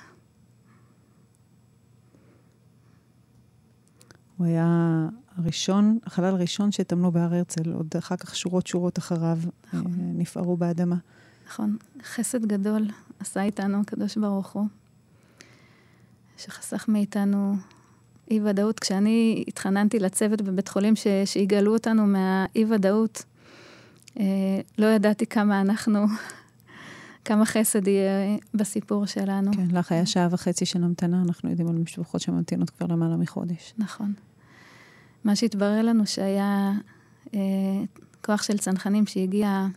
הוא 4.38 4.48
היה 4.48 5.08
הראשון, 5.38 6.00
החלל 6.04 6.26
הראשון 6.26 6.72
שטמנו 6.72 7.12
בהר 7.12 7.34
הרצל, 7.34 7.72
עוד 7.72 7.88
אחר 7.98 8.16
כך 8.16 8.36
שורות 8.36 8.68
שורות 8.68 9.00
אחריו 9.00 9.38
נכון. 9.74 9.92
נפערו 9.98 10.58
באדמה. 10.58 10.96
נכון, 11.48 11.78
חסד 12.04 12.46
גדול 12.46 12.88
עשה 13.24 13.44
איתנו 13.44 13.82
הקדוש 13.82 14.18
ברוך 14.18 14.52
הוא, 14.52 14.66
שחסך 16.38 16.86
מאיתנו 16.88 17.56
אי-ודאות. 18.32 18.80
כשאני 18.80 19.44
התחננתי 19.48 20.00
לצוות 20.00 20.42
בבית 20.42 20.68
חולים 20.68 20.96
ש... 20.96 21.08
שיגאלו 21.26 21.74
אותנו 21.74 22.06
מהאי-ודאות, 22.06 23.24
אה, 24.20 24.26
לא 24.78 24.86
ידעתי 24.86 25.26
כמה 25.26 25.62
אנחנו, 25.62 26.06
כמה 27.26 27.46
חסד 27.46 27.88
יהיה 27.88 28.38
בסיפור 28.54 29.06
שלנו. 29.06 29.52
כן, 29.54 29.68
לך 29.72 29.92
היה 29.92 30.06
שעה 30.06 30.28
וחצי 30.32 30.66
של 30.66 30.84
המתנה, 30.84 31.22
אנחנו 31.28 31.50
יודעים 31.50 31.68
על 31.68 31.76
משפחות 31.76 32.22
שממתינות 32.22 32.70
כבר 32.70 32.88
למעלה 32.88 33.18
מחודש. 33.18 33.74
נכון. 33.78 34.14
מה 35.24 35.36
שהתברר 35.36 35.82
לנו 35.82 36.06
שהיה 36.06 36.72
אה, 37.34 37.40
כוח 38.26 38.44
של 38.44 38.58
צנחנים 38.58 39.06
שהגיע 39.06 39.68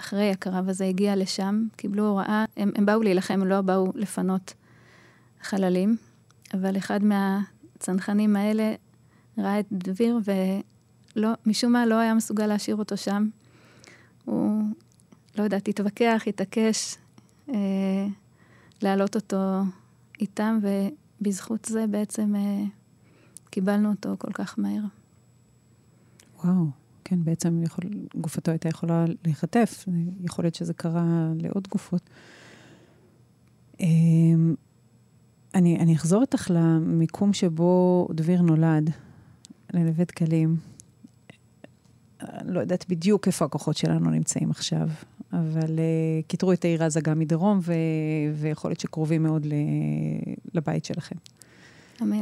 אחרי 0.00 0.30
הקרב 0.30 0.68
הזה, 0.68 0.84
הגיע 0.84 1.16
לשם, 1.16 1.66
קיבלו 1.76 2.06
הוראה, 2.08 2.44
הם, 2.56 2.70
הם 2.74 2.86
באו 2.86 3.02
להילחם, 3.02 3.34
הם 3.34 3.46
לא 3.46 3.60
באו 3.60 3.92
לפנות 3.94 4.54
חללים, 5.42 5.96
אבל 6.54 6.76
אחד 6.76 7.00
מהצנחנים 7.04 8.36
האלה 8.36 8.74
ראה 9.38 9.60
את 9.60 9.66
דביר 9.72 10.18
ומשום 11.16 11.72
מה 11.72 11.86
לא 11.86 11.94
היה 11.94 12.14
מסוגל 12.14 12.46
להשאיר 12.46 12.76
אותו 12.76 12.96
שם. 12.96 13.28
הוא, 14.24 14.62
לא 15.38 15.42
יודעת, 15.42 15.68
התווכח, 15.68 16.22
התעקש 16.26 16.96
אה, 17.48 18.06
להעלות 18.82 19.16
אותו 19.16 19.60
איתם, 20.20 20.58
ובזכות 20.62 21.64
זה 21.64 21.86
בעצם 21.86 22.34
אה, 22.36 22.64
קיבלנו 23.50 23.90
אותו 23.90 24.14
כל 24.18 24.32
כך 24.32 24.58
מהר. 24.58 24.82
וואו, 26.44 26.66
כן, 27.10 27.24
בעצם 27.24 27.62
יכול, 27.62 27.84
גופתו 28.16 28.50
הייתה 28.50 28.68
יכולה 28.68 29.04
להיחטף. 29.24 29.84
יכול 30.20 30.44
להיות 30.44 30.54
שזה 30.54 30.74
קרה 30.74 31.32
לעוד 31.36 31.68
גופות. 31.68 32.10
אמ, 33.80 34.54
אני, 35.54 35.76
אני 35.78 35.94
אחזור 35.94 36.22
איתך 36.22 36.50
למיקום 36.54 37.32
שבו 37.32 38.08
דביר 38.14 38.42
נולד, 38.42 38.90
לנווה 39.74 40.04
דקלים. 40.04 40.56
לא 42.44 42.60
יודעת 42.60 42.88
בדיוק 42.88 43.26
איפה 43.26 43.44
הכוחות 43.44 43.76
שלנו 43.76 44.10
נמצאים 44.10 44.50
עכשיו, 44.50 44.88
אבל 45.32 45.76
uh, 45.76 46.28
כיתרו 46.28 46.52
את 46.52 46.64
העיר 46.64 46.84
עזה 46.84 47.00
גם 47.00 47.18
מדרום, 47.18 47.58
ו, 47.62 47.72
ויכול 48.34 48.70
להיות 48.70 48.80
שקרובים 48.80 49.22
מאוד 49.22 49.46
ל, 49.46 49.52
לבית 50.54 50.84
שלכם. 50.84 51.16
אמן. 52.02 52.20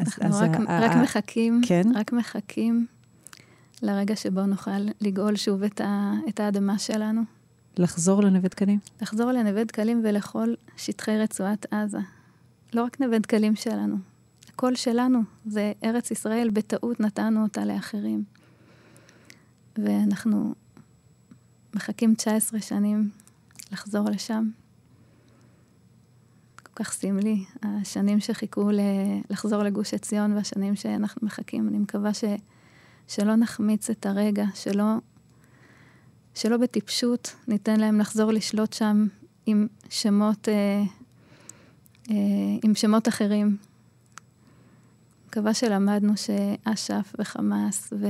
אז, 0.00 0.06
אנחנו 0.22 0.26
אז 0.26 0.42
רק, 0.42 0.56
ה, 0.68 0.80
רק 0.80 0.90
ה, 0.90 1.02
מחכים, 1.02 1.60
כן? 1.66 1.82
רק 1.94 2.12
מחכים 2.12 2.86
לרגע 3.82 4.16
שבו 4.16 4.46
נוכל 4.46 4.80
לגאול 5.00 5.36
שוב 5.36 5.62
את, 5.62 5.80
ה, 5.80 6.12
את 6.28 6.40
האדמה 6.40 6.78
שלנו. 6.78 7.22
לחזור 7.78 8.22
לנווה 8.22 8.48
דקלים? 8.48 8.78
לחזור 9.02 9.32
לנווה 9.32 9.64
דקלים 9.64 10.00
ולכל 10.04 10.54
שטחי 10.76 11.18
רצועת 11.18 11.66
עזה. 11.72 11.98
לא 12.72 12.84
רק 12.84 13.00
נווה 13.00 13.18
דקלים 13.18 13.56
שלנו, 13.56 13.96
הכל 14.48 14.74
שלנו. 14.74 15.20
זה 15.46 15.72
ארץ 15.84 16.10
ישראל, 16.10 16.50
בטעות 16.50 17.00
נתנו 17.00 17.42
אותה 17.42 17.64
לאחרים. 17.64 18.24
ואנחנו 19.78 20.54
מחכים 21.74 22.14
19 22.14 22.60
שנים 22.60 23.10
לחזור 23.72 24.10
לשם. 24.10 24.50
כך 26.80 26.92
סמלי, 26.92 27.44
השנים 27.62 28.20
שחיכו 28.20 28.70
ל- 28.70 28.80
לחזור 29.30 29.62
לגוש 29.62 29.94
עציון 29.94 30.32
והשנים 30.32 30.76
שאנחנו 30.76 31.26
מחכים. 31.26 31.68
אני 31.68 31.78
מקווה 31.78 32.14
ש- 32.14 32.24
שלא 33.08 33.36
נחמיץ 33.36 33.90
את 33.90 34.06
הרגע, 34.06 34.44
שלא, 34.54 34.84
שלא 36.34 36.56
בטיפשות 36.56 37.36
ניתן 37.48 37.80
להם 37.80 38.00
לחזור 38.00 38.32
לשלוט 38.32 38.72
שם 38.72 39.06
עם 39.46 39.66
שמות, 39.90 40.48
אה, 40.48 40.82
אה, 42.10 42.16
עם 42.64 42.74
שמות 42.74 43.08
אחרים. 43.08 43.56
מקווה 45.28 45.54
שלמדנו 45.54 46.12
שאש"ף 46.16 47.14
וחמאס 47.18 47.92
ו... 47.92 48.06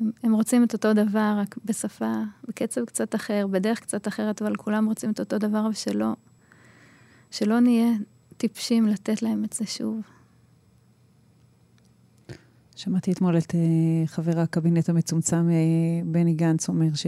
הם, 0.00 0.10
הם 0.22 0.34
רוצים 0.34 0.64
את 0.64 0.72
אותו 0.72 0.92
דבר, 0.92 1.34
רק 1.38 1.56
בשפה, 1.64 2.12
בקצב 2.48 2.84
קצת 2.84 3.14
אחר, 3.14 3.46
בדרך 3.46 3.80
קצת 3.80 4.08
אחרת, 4.08 4.42
אבל 4.42 4.56
כולם 4.56 4.86
רוצים 4.86 5.10
את 5.10 5.20
אותו 5.20 5.38
דבר, 5.38 5.66
ושלא 5.70 6.12
שלא 7.30 7.60
נהיה 7.60 7.92
טיפשים 8.36 8.86
לתת 8.86 9.22
להם 9.22 9.44
את 9.44 9.52
זה 9.52 9.66
שוב. 9.66 10.00
שמעתי 12.76 13.12
אתמול 13.12 13.38
את 13.38 13.50
uh, 13.50 13.54
חבר 14.06 14.40
הקבינט 14.40 14.88
המצומצם 14.88 15.48
uh, 15.48 16.06
בני 16.06 16.34
גנץ 16.34 16.68
אומר, 16.68 16.94
ש... 16.94 17.06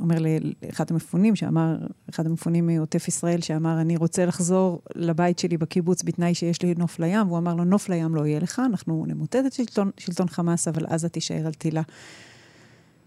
אומר 0.00 0.16
לאחד 0.62 0.90
המפונים, 0.90 1.36
שאמר, 1.36 1.76
אחד 2.10 2.26
המפונים 2.26 2.66
מעוטף 2.66 3.08
ישראל, 3.08 3.40
שאמר, 3.40 3.80
אני 3.80 3.96
רוצה 3.96 4.26
לחזור 4.26 4.82
לבית 4.94 5.38
שלי 5.38 5.56
בקיבוץ 5.56 6.02
בתנאי 6.02 6.34
שיש 6.34 6.62
לי 6.62 6.74
נוף 6.78 7.00
לים, 7.00 7.26
והוא 7.26 7.38
אמר 7.38 7.54
לו, 7.54 7.64
נוף 7.64 7.88
לים 7.88 8.14
לא 8.14 8.26
יהיה 8.26 8.40
לך, 8.40 8.62
אנחנו 8.66 9.04
נמוטט 9.08 9.36
את 9.46 9.52
שלטון, 9.52 9.90
שלטון 9.98 10.28
חמאס, 10.28 10.68
אבל 10.68 10.86
עזה 10.86 11.08
תישאר 11.08 11.46
על 11.46 11.52
תילה. 11.52 11.82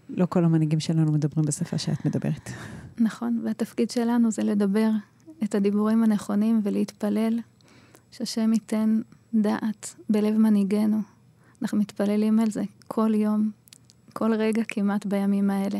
לא 0.08 0.26
כל 0.26 0.44
המנהיגים 0.44 0.80
שלנו 0.80 1.12
מדברים 1.12 1.46
בשפה 1.46 1.78
שאת 1.78 2.06
מדברת. 2.06 2.50
נכון, 2.98 3.40
והתפקיד 3.44 3.90
שלנו 3.90 4.30
זה 4.30 4.42
לדבר 4.42 4.90
את 5.44 5.54
הדיבורים 5.54 6.02
הנכונים 6.02 6.60
ולהתפלל 6.62 7.38
שהשם 8.10 8.52
ייתן 8.52 9.00
דעת 9.34 9.94
בלב 10.10 10.36
מנהיגינו. 10.36 11.15
אנחנו 11.62 11.78
מתפללים 11.78 12.40
על 12.40 12.50
זה 12.50 12.62
כל 12.88 13.14
יום, 13.14 13.50
כל 14.12 14.34
רגע 14.34 14.62
כמעט 14.68 15.06
בימים 15.06 15.50
האלה. 15.50 15.78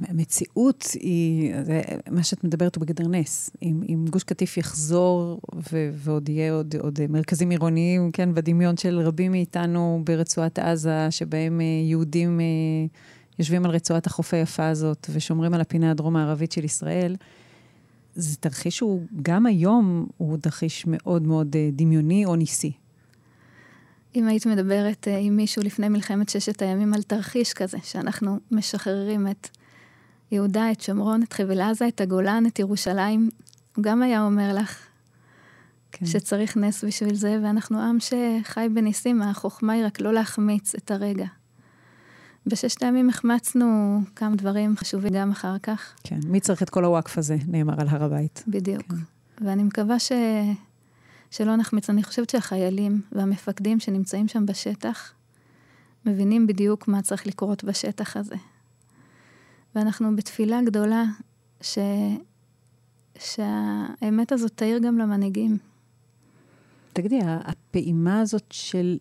המציאות 0.00 0.84
היא, 0.94 1.54
זה, 1.62 1.82
מה 2.10 2.22
שאת 2.22 2.44
מדברת 2.44 2.76
הוא 2.76 2.82
בגדר 2.82 3.08
נס. 3.08 3.50
אם, 3.62 3.82
אם 3.88 4.04
גוש 4.10 4.22
קטיף 4.24 4.56
יחזור 4.56 5.40
ו, 5.72 5.90
ועוד 5.94 6.28
יהיה 6.28 6.52
עוד, 6.52 6.74
עוד 6.80 6.98
מרכזים 7.08 7.50
עירוניים, 7.50 8.12
כן, 8.12 8.34
בדמיון 8.34 8.76
של 8.76 9.00
רבים 9.00 9.32
מאיתנו 9.32 10.02
ברצועת 10.04 10.58
עזה, 10.58 11.10
שבהם 11.10 11.60
אה, 11.60 11.66
יהודים 11.84 12.40
אה, 12.40 12.44
יושבים 13.38 13.64
על 13.64 13.70
רצועת 13.70 14.06
החוף 14.06 14.34
היפה 14.34 14.68
הזאת 14.68 15.06
ושומרים 15.12 15.54
על 15.54 15.60
הפינה 15.60 15.90
הדרום-מערבית 15.90 16.52
של 16.52 16.64
ישראל, 16.64 17.16
זה 18.14 18.36
תרחיש 18.36 18.76
שהוא, 18.76 19.06
גם 19.22 19.46
היום, 19.46 20.06
הוא 20.16 20.36
תרחיש 20.38 20.84
מאוד 20.86 21.22
מאוד 21.22 21.56
אה, 21.56 21.68
דמיוני 21.72 22.24
או 22.24 22.36
ניסי. 22.36 22.72
אם 24.14 24.28
היית 24.28 24.46
מדברת 24.46 25.08
עם 25.20 25.36
מישהו 25.36 25.62
לפני 25.62 25.88
מלחמת 25.88 26.28
ששת 26.28 26.62
הימים 26.62 26.94
על 26.94 27.02
תרחיש 27.02 27.52
כזה, 27.52 27.78
שאנחנו 27.82 28.38
משחררים 28.50 29.26
את 29.28 29.48
יהודה, 30.32 30.72
את 30.72 30.80
שומרון, 30.80 31.22
את 31.22 31.32
חבל 31.32 31.60
עזה, 31.60 31.88
את 31.88 32.00
הגולן, 32.00 32.46
את 32.46 32.58
ירושלים. 32.58 33.28
הוא 33.76 33.84
גם 33.84 34.02
היה 34.02 34.24
אומר 34.24 34.54
לך 34.54 34.78
כן. 35.92 36.06
שצריך 36.06 36.56
נס 36.56 36.84
בשביל 36.84 37.14
זה, 37.14 37.38
ואנחנו 37.42 37.78
עם 37.80 37.98
שחי 38.00 38.66
בניסים, 38.74 39.22
החוכמה 39.22 39.72
היא 39.72 39.86
רק 39.86 40.00
לא 40.00 40.12
להחמיץ 40.12 40.74
את 40.74 40.90
הרגע. 40.90 41.26
בששת 42.46 42.82
הימים 42.82 43.08
החמצנו 43.08 44.00
כמה 44.16 44.36
דברים 44.36 44.76
חשובים 44.76 45.12
גם 45.12 45.30
אחר 45.30 45.58
כך. 45.58 45.94
כן, 46.04 46.18
מי 46.26 46.40
צריך 46.40 46.62
את 46.62 46.70
כל 46.70 46.84
הוואקף 46.84 47.18
הזה, 47.18 47.36
נאמר 47.48 47.80
על 47.80 47.88
הר 47.88 48.04
הבית. 48.04 48.44
בדיוק. 48.48 48.82
כן. 48.82 49.46
ואני 49.46 49.62
מקווה 49.62 49.98
ש... 49.98 50.12
שלא 51.30 51.56
נחמיץ. 51.56 51.90
אני 51.90 52.02
חושבת 52.02 52.30
שהחיילים 52.30 53.00
והמפקדים 53.12 53.80
שנמצאים 53.80 54.28
שם 54.28 54.46
בשטח, 54.46 55.12
מבינים 56.06 56.46
בדיוק 56.46 56.88
מה 56.88 57.02
צריך 57.02 57.26
לקרות 57.26 57.64
בשטח 57.64 58.16
הזה. 58.16 58.36
ואנחנו 59.74 60.16
בתפילה 60.16 60.60
גדולה 60.66 61.04
ש... 61.60 61.78
שהאמת 63.18 64.32
הזאת 64.32 64.52
תאיר 64.54 64.78
גם 64.78 64.98
למנהיגים. 64.98 65.58
תגידי, 66.92 67.18
הפעימה 67.24 68.20
הזאת 68.20 68.44
של 68.50 68.98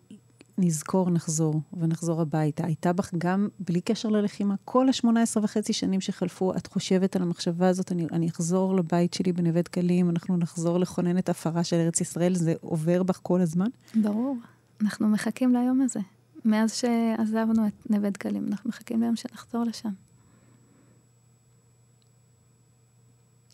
נזכור, 0.57 1.09
נחזור, 1.09 1.61
ונחזור 1.79 2.21
הביתה. 2.21 2.65
הייתה 2.65 2.93
בך 2.93 3.13
גם, 3.17 3.47
בלי 3.59 3.81
קשר 3.81 4.09
ללחימה, 4.09 4.55
כל 4.65 4.87
ה-18 4.89 5.39
וחצי 5.43 5.73
שנים 5.73 6.01
שחלפו, 6.01 6.55
את 6.55 6.67
חושבת 6.67 7.15
על 7.15 7.21
המחשבה 7.21 7.67
הזאת, 7.67 7.91
אני, 7.91 8.07
אני 8.11 8.29
אחזור 8.29 8.75
לבית 8.75 9.13
שלי 9.13 9.31
בנווה 9.31 9.61
דקלים, 9.61 10.09
אנחנו 10.09 10.37
נחזור 10.37 10.77
לכונן 10.77 11.17
את 11.17 11.29
הפרה 11.29 11.63
של 11.63 11.75
ארץ 11.75 12.01
ישראל, 12.01 12.35
זה 12.35 12.53
עובר 12.61 13.03
בך 13.03 13.19
כל 13.23 13.41
הזמן? 13.41 13.67
ברור. 13.95 14.37
אנחנו 14.81 15.07
מחכים 15.07 15.53
ליום 15.53 15.81
הזה. 15.81 15.99
מאז 16.45 16.73
שעזבנו 16.73 17.67
את 17.67 17.89
נווה 17.89 18.09
דקלים, 18.09 18.47
אנחנו 18.47 18.69
מחכים 18.69 19.01
ליום 19.01 19.15
שנחזור 19.15 19.63
לשם. 19.63 19.89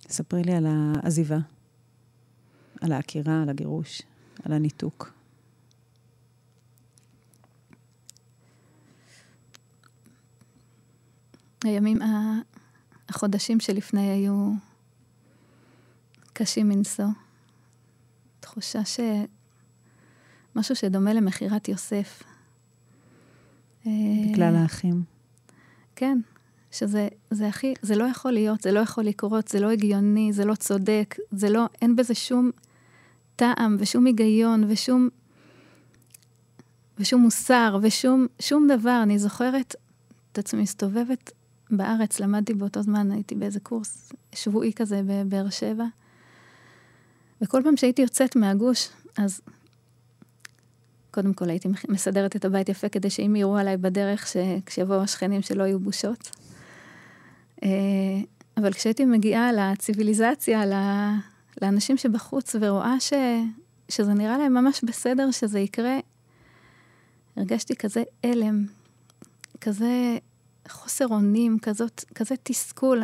ספרי 0.09 0.43
לי 0.43 0.53
על 0.53 0.65
העזיבה, 0.67 1.37
על 2.81 2.91
העקירה, 2.91 3.41
על 3.41 3.49
הגירוש, 3.49 4.01
על 4.43 4.53
הניתוק. 4.53 5.18
הימים, 11.63 11.99
החודשים 13.09 13.59
שלפני 13.59 14.09
היו 14.09 14.51
קשים 16.33 16.69
מנשוא. 16.69 17.05
תחושה 18.39 18.85
ש... 18.85 18.99
משהו 20.55 20.75
שדומה 20.75 21.13
למכירת 21.13 21.67
יוסף. 21.67 22.23
בגלל 23.85 24.55
האחים. 24.55 25.03
כן, 25.95 26.19
שזה 26.71 27.07
זה 27.31 27.47
הכי, 27.47 27.73
זה 27.81 27.95
לא 27.95 28.03
יכול 28.03 28.31
להיות, 28.31 28.61
זה 28.61 28.71
לא 28.71 28.79
יכול 28.79 29.03
לקרות, 29.03 29.47
זה 29.47 29.59
לא 29.59 29.69
הגיוני, 29.69 30.33
זה 30.33 30.45
לא 30.45 30.55
צודק, 30.55 31.15
זה 31.31 31.49
לא, 31.49 31.65
אין 31.81 31.95
בזה 31.95 32.15
שום 32.15 32.51
טעם 33.35 33.75
ושום 33.79 34.05
היגיון 34.05 34.63
ושום, 34.67 35.09
ושום 36.97 37.21
מוסר 37.21 37.77
ושום 37.81 38.27
שום 38.39 38.67
דבר. 38.67 38.99
אני 39.03 39.19
זוכרת 39.19 39.75
את 40.31 40.37
עצמי 40.37 40.61
מסתובבת 40.61 41.31
בארץ, 41.71 42.19
למדתי 42.19 42.53
באותו 42.53 42.81
זמן, 42.81 43.11
הייתי 43.11 43.35
באיזה 43.35 43.59
קורס 43.59 44.13
שבועי 44.35 44.73
כזה 44.73 45.01
בבאר 45.05 45.49
שבע, 45.49 45.85
וכל 47.41 47.61
פעם 47.63 47.77
שהייתי 47.77 48.01
יוצאת 48.01 48.35
מהגוש, 48.35 48.89
אז 49.17 49.41
קודם 51.11 51.33
כל 51.33 51.49
הייתי 51.49 51.69
מסדרת 51.89 52.35
את 52.35 52.45
הבית 52.45 52.69
יפה 52.69 52.89
כדי 52.89 53.09
שאם 53.09 53.35
יראו 53.35 53.57
עליי 53.57 53.77
בדרך, 53.77 54.27
שכשיבואו 54.27 55.01
השכנים 55.01 55.41
שלא 55.41 55.63
יהיו 55.63 55.79
בושות. 55.79 56.29
אה, 57.63 57.69
אבל 58.57 58.73
כשהייתי 58.73 59.05
מגיעה 59.05 59.51
לציוויליזציה, 59.51 60.63
לאנשים 61.61 61.97
שבחוץ, 61.97 62.55
ורואה 62.61 62.99
ש, 62.99 63.13
שזה 63.89 64.13
נראה 64.13 64.37
להם 64.37 64.53
ממש 64.53 64.83
בסדר 64.83 65.31
שזה 65.31 65.59
יקרה, 65.59 65.97
הרגשתי 67.37 67.75
כזה 67.75 68.03
הלם, 68.23 68.65
כזה 69.61 70.17
חוסר 70.69 71.07
אונים, 71.07 71.59
כזאת, 71.61 72.05
כזה 72.15 72.35
תסכול. 72.43 73.03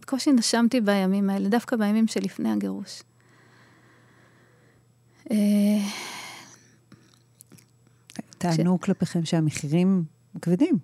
בקושי 0.00 0.32
נשמתי 0.32 0.80
בימים 0.80 1.30
האלה, 1.30 1.48
דווקא 1.48 1.76
בימים 1.76 2.06
שלפני 2.06 2.52
הגירוש. 2.52 3.02
אה, 5.30 5.36
טענו 8.38 8.78
ש... 8.82 8.84
כלפיכם 8.84 9.24
שהמחירים 9.24 10.04
כבדים. 10.42 10.78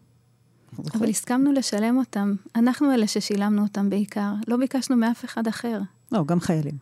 אבל 0.95 1.09
הסכמנו 1.09 1.53
לשלם 1.53 1.97
אותם. 1.97 2.35
אנחנו 2.57 2.95
אלה 2.95 3.07
ששילמנו 3.07 3.63
אותם 3.63 3.91
בעיקר. 3.91 4.33
לא 4.49 4.57
ביקשנו 4.57 4.97
מאף 4.97 5.25
אחד 5.25 5.47
אחר. 5.47 5.81
לא, 6.13 6.25
גם 6.25 6.41
חיילים. 6.41 6.79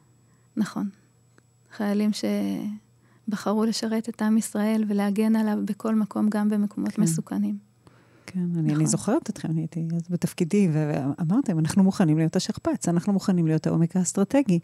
נכון. 0.56 0.88
חיילים 1.76 2.10
שבחרו 3.28 3.64
לשרת 3.64 4.08
את 4.08 4.22
עם 4.22 4.38
ישראל 4.38 4.84
ולהגן 4.88 5.36
עליו 5.36 5.58
בכל 5.64 5.94
מקום, 5.94 6.28
גם 6.28 6.48
במקומות 6.48 6.92
כן. 6.92 7.02
מסוכנים. 7.02 7.65
כן, 8.36 8.42
אני, 8.42 8.62
נכון. 8.62 8.76
אני 8.76 8.86
זוכרת 8.86 9.30
אתכם, 9.30 9.50
אני 9.50 9.60
הייתי 9.60 9.88
אז 9.96 10.08
בתפקידי, 10.10 10.68
ואמרתם, 10.72 11.58
אנחנו 11.58 11.82
מוכנים 11.82 12.18
להיות 12.18 12.36
השכפ"ץ, 12.36 12.88
אנחנו 12.88 13.12
מוכנים 13.12 13.46
להיות 13.46 13.66
העומק 13.66 13.96
האסטרטגי. 13.96 14.58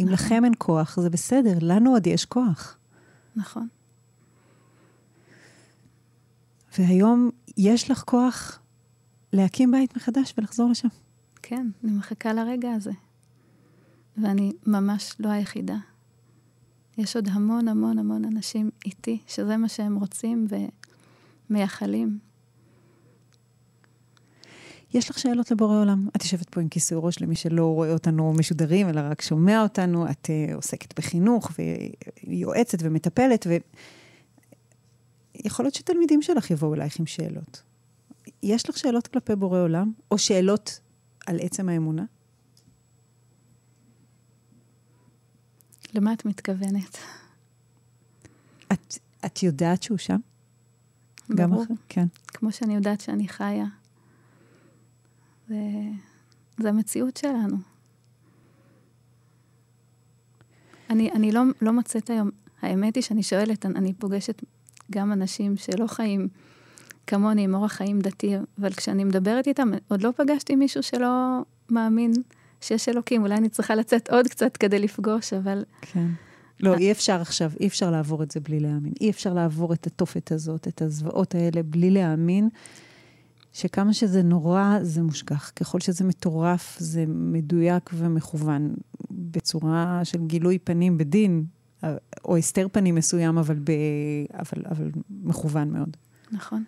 אם 0.00 0.04
נכון. 0.04 0.12
לכם 0.12 0.44
אין 0.44 0.52
כוח, 0.58 1.00
זה 1.00 1.10
בסדר, 1.10 1.58
לנו 1.60 1.90
עוד 1.90 2.06
יש 2.06 2.24
כוח. 2.24 2.78
נכון. 3.36 3.68
והיום 6.78 7.30
יש 7.56 7.90
לך 7.90 8.02
כוח 8.06 8.60
להקים 9.32 9.70
בית 9.70 9.96
מחדש 9.96 10.34
ולחזור 10.38 10.70
לשם. 10.70 10.88
כן, 11.42 11.66
אני 11.84 11.92
מחכה 11.92 12.32
לרגע 12.32 12.72
הזה. 12.72 12.92
ואני 14.16 14.52
ממש 14.66 15.14
לא 15.20 15.28
היחידה. 15.28 15.76
יש 16.98 17.16
עוד 17.16 17.28
המון 17.28 17.68
המון 17.68 17.98
המון 17.98 18.24
אנשים 18.24 18.70
איתי, 18.86 19.18
שזה 19.26 19.56
מה 19.56 19.68
שהם 19.68 19.96
רוצים 19.96 20.46
ומייחלים. 21.50 22.18
יש 24.94 25.10
לך 25.10 25.18
שאלות 25.18 25.50
לבורא 25.50 25.80
עולם? 25.80 26.08
את 26.16 26.22
יושבת 26.22 26.48
פה 26.48 26.60
עם 26.60 26.68
כיסוי 26.68 26.98
ראש 27.00 27.20
למי 27.20 27.36
שלא 27.36 27.66
רואה 27.66 27.92
אותנו 27.92 28.32
משודרים, 28.32 28.88
אלא 28.88 29.00
רק 29.10 29.22
שומע 29.22 29.62
אותנו. 29.62 30.10
את 30.10 30.26
uh, 30.26 30.54
עוסקת 30.54 30.98
בחינוך 30.98 31.52
ויועצת 32.26 32.78
ומטפלת, 32.82 33.46
ויכול 35.44 35.64
להיות 35.64 35.74
שתלמידים 35.74 36.22
שלך 36.22 36.50
יבואו 36.50 36.74
אלייך 36.74 37.00
עם 37.00 37.06
שאלות. 37.06 37.62
יש 38.42 38.70
לך 38.70 38.78
שאלות 38.78 39.06
כלפי 39.06 39.36
בורא 39.36 39.60
עולם, 39.60 39.92
או 40.10 40.18
שאלות 40.18 40.80
על 41.26 41.38
עצם 41.40 41.68
האמונה? 41.68 42.04
למה 45.94 46.12
את 46.12 46.24
מתכוונת? 46.24 46.98
את, 48.72 48.98
את 49.26 49.42
יודעת 49.42 49.82
שהוא 49.82 49.98
שם? 49.98 50.18
ברור. 51.28 51.38
גם 51.38 51.52
אחר, 51.52 51.74
כן. 51.88 52.06
כמו 52.26 52.52
שאני 52.52 52.74
יודעת 52.74 53.00
שאני 53.00 53.28
חיה. 53.28 53.66
זה, 55.48 55.56
זה 56.58 56.68
המציאות 56.68 57.16
שלנו. 57.16 57.56
אני, 60.90 61.10
אני 61.12 61.32
לא, 61.32 61.42
לא 61.62 61.72
מוצאת 61.72 62.10
היום, 62.10 62.30
האמת 62.62 62.94
היא 62.94 63.02
שאני 63.02 63.22
שואלת, 63.22 63.66
אני 63.66 63.92
פוגשת 63.92 64.42
גם 64.90 65.12
אנשים 65.12 65.56
שלא 65.56 65.86
חיים 65.86 66.28
כמוני 67.06 67.44
עם 67.44 67.54
אורח 67.54 67.72
חיים 67.72 68.00
דתי, 68.00 68.36
אבל 68.58 68.72
כשאני 68.72 69.04
מדברת 69.04 69.46
איתם, 69.46 69.70
עוד 69.88 70.02
לא 70.02 70.10
פגשתי 70.16 70.56
מישהו 70.56 70.82
שלא 70.82 71.40
מאמין 71.70 72.12
שיש 72.60 72.88
אלוקים. 72.88 73.22
אולי 73.22 73.34
אני 73.34 73.48
צריכה 73.48 73.74
לצאת 73.74 74.10
עוד 74.10 74.28
קצת 74.28 74.56
כדי 74.56 74.78
לפגוש, 74.78 75.32
אבל... 75.32 75.64
כן. 75.80 76.06
לא, 76.60 76.74
אי 76.74 76.92
אפשר 76.92 77.20
עכשיו, 77.20 77.50
אי 77.60 77.66
אפשר 77.66 77.90
לעבור 77.90 78.22
את 78.22 78.30
זה 78.30 78.40
בלי 78.40 78.60
להאמין. 78.60 78.92
אי 79.00 79.10
אפשר 79.10 79.32
לעבור 79.32 79.72
את 79.72 79.86
התופת 79.86 80.32
הזאת, 80.32 80.68
את 80.68 80.82
הזוועות 80.82 81.34
האלה, 81.34 81.62
בלי 81.62 81.90
להאמין 81.90 82.48
שכמה 83.54 83.92
שזה 83.92 84.22
נורא, 84.22 84.78
זה 84.82 85.02
מושגח. 85.02 85.52
ככל 85.56 85.80
שזה 85.80 86.04
מטורף, 86.04 86.76
זה 86.78 87.04
מדויק 87.08 87.90
ומכוון 87.94 88.74
בצורה 89.10 90.00
של 90.04 90.26
גילוי 90.26 90.58
פנים 90.58 90.98
בדין, 90.98 91.44
או 92.24 92.36
הסתר 92.36 92.66
פנים 92.72 92.94
מסוים, 92.94 93.38
אבל, 93.38 93.58
ב... 93.64 93.70
אבל, 94.32 94.62
אבל 94.70 94.90
מכוון 95.10 95.70
מאוד. 95.70 95.96
נכון. 96.32 96.64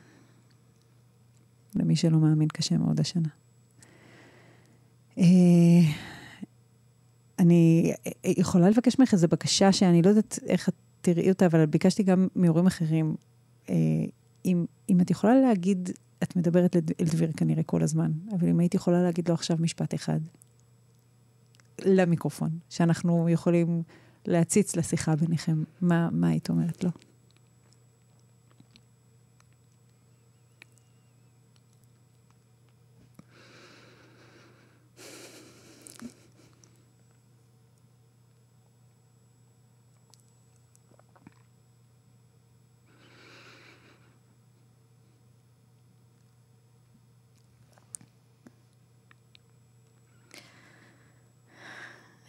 למי 1.74 1.97
שלא 1.97 2.18
מאמין, 2.18 2.49
קשה 2.49 2.76
מאוד 2.76 3.01
השנה. 3.01 3.28
אה, 5.18 5.24
אני 7.39 7.93
יכולה 8.24 8.70
לבקש 8.70 8.99
ממך 8.99 9.12
איזו 9.12 9.28
בקשה 9.28 9.72
שאני 9.72 10.03
לא 10.03 10.09
יודעת 10.09 10.39
איך 10.47 10.68
את 10.68 10.74
תראי 11.01 11.30
אותה, 11.30 11.47
אבל 11.47 11.66
ביקשתי 11.66 12.03
גם 12.03 12.28
מהורים 12.34 12.66
אחרים. 12.66 13.16
אה, 13.70 13.74
אם, 14.45 14.64
אם 14.89 15.01
את 15.01 15.11
יכולה 15.11 15.41
להגיד, 15.41 15.91
את 16.23 16.37
מדברת 16.37 16.77
אל 16.77 17.07
דביר 17.07 17.33
כנראה 17.37 17.62
כל 17.62 17.83
הזמן, 17.83 18.12
אבל 18.39 18.49
אם 18.49 18.61
היית 18.61 18.75
יכולה 18.75 19.03
להגיד 19.03 19.29
לו 19.29 19.35
עכשיו 19.35 19.57
משפט 19.61 19.95
אחד 19.95 20.21
למיקרופון, 21.85 22.51
שאנחנו 22.71 23.29
יכולים 23.29 23.83
להציץ 24.27 24.77
לשיחה 24.77 25.17
ביניכם, 25.17 25.62
מה, 25.81 26.09
מה 26.12 26.29
היית 26.29 26.49
אומרת 26.51 26.85
לו? 26.85 26.91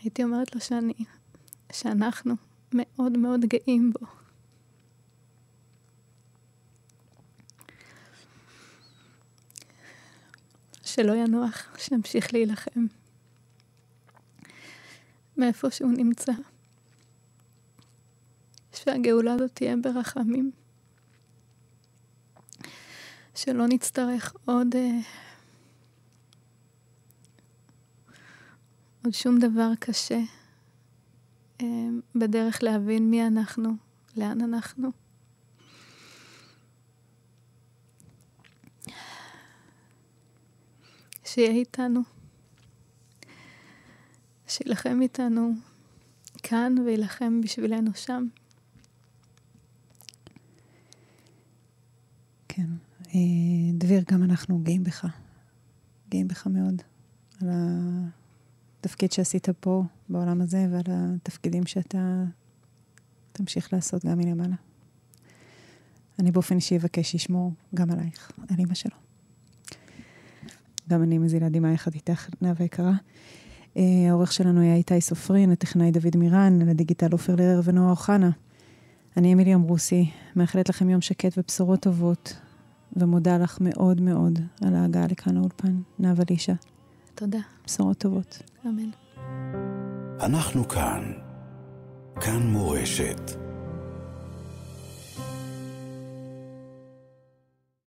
הייתי 0.08 0.24
אומרת 0.24 0.56
לו 0.56 0.62
שאני, 0.62 0.94
שאנחנו 1.72 2.36
מאוד 2.74 3.18
מאוד 3.18 3.46
גאים 3.46 3.94
בו. 3.94 4.08
שלא 10.84 11.16
ינוח, 11.16 11.78
שימשיך 11.78 12.34
להילחם. 12.34 12.86
מאיפה 15.38 15.72
שהוא 15.72 15.92
נמצא. 15.92 16.34
שהגאולה 18.74 19.34
הזאת 19.34 19.52
תהיה 19.54 19.76
ברחמים. 19.76 20.52
שלא 23.36 23.68
נצטרך 23.68 24.36
עוד... 24.46 24.76
אה, 24.76 25.00
עוד 29.08 29.14
שום 29.14 29.40
דבר 29.40 29.72
קשה 29.80 30.20
אה, 31.62 31.66
בדרך 32.16 32.64
להבין 32.64 33.10
מי 33.10 33.28
אנחנו, 33.28 33.70
לאן 34.18 34.42
אנחנו. 34.42 34.90
שיהיה 41.26 41.52
איתנו, 41.52 42.02
שיילחם 44.48 45.00
איתנו 45.02 45.52
כאן 46.44 46.76
ויילחם 46.86 47.42
בשבילנו 47.42 47.92
שם. 47.96 48.28
כן. 52.48 52.70
אה, 53.08 53.20
דביר, 53.74 54.04
גם 54.12 54.24
אנחנו 54.24 54.60
גאים 54.60 54.84
בך. 54.84 55.06
גאים 56.10 56.28
בך 56.28 56.48
מאוד. 56.48 56.82
על 57.42 57.50
התפקיד 58.88 59.12
שעשית 59.12 59.50
פה, 59.50 59.84
בעולם 60.10 60.42
הזה, 60.42 60.68
ועל 60.72 60.84
התפקידים 60.88 61.66
שאתה 61.66 62.24
תמשיך 63.32 63.74
לעשות 63.74 64.06
גם 64.06 64.18
מלמעלה. 64.18 64.56
אני 66.20 66.32
באופן 66.32 66.56
אישי 66.56 66.78
אבקש 66.78 67.12
שישמור 67.12 67.52
גם 67.76 67.92
עלייך, 67.92 68.32
על 68.50 68.56
אמא 68.60 68.74
שלו. 68.74 68.96
גם 70.90 71.04
אני 71.04 71.18
מזילה 71.18 71.50
דמעה 71.50 71.74
יחד 71.74 71.94
איתך, 71.94 72.30
נאוה 72.42 72.64
יקרה. 72.64 72.94
אה, 73.78 73.84
העורך 74.10 74.34
שלנו 74.34 74.62
היה 74.62 74.76
איתי 74.76 75.02
סופרין, 75.02 75.52
הטכנאי 75.52 75.92
דוד 75.92 76.18
מירן, 76.18 76.62
על 76.62 76.70
הדיגיטל 76.70 77.12
עופר 77.12 77.36
לרר 77.36 77.62
ונועה 77.64 77.90
אוחנה. 77.90 78.30
אני 79.18 79.34
אמילי 79.34 79.56
אמרוסי, 79.56 80.10
מאחלת 80.36 80.70
לכם 80.70 80.90
יום 80.90 81.02
שקט 81.02 81.38
ובשורות 81.38 81.80
טובות, 81.80 82.38
ומודה 82.96 83.38
לך 83.38 83.58
מאוד 83.62 84.02
מאוד 84.02 84.40
על 84.62 84.76
ההגעה 84.76 85.08
לכאן 85.08 85.36
לאולפן, 85.36 85.82
נאוה 86.00 86.24
לישה. 86.30 86.54
תודה. 87.18 87.38
בשורות 87.66 87.98
טובות. 87.98 88.42
אמן. 88.66 88.90
אנחנו 90.20 90.68
כאן. 90.68 91.14
כאן 92.22 92.40
מורשת. 92.40 93.47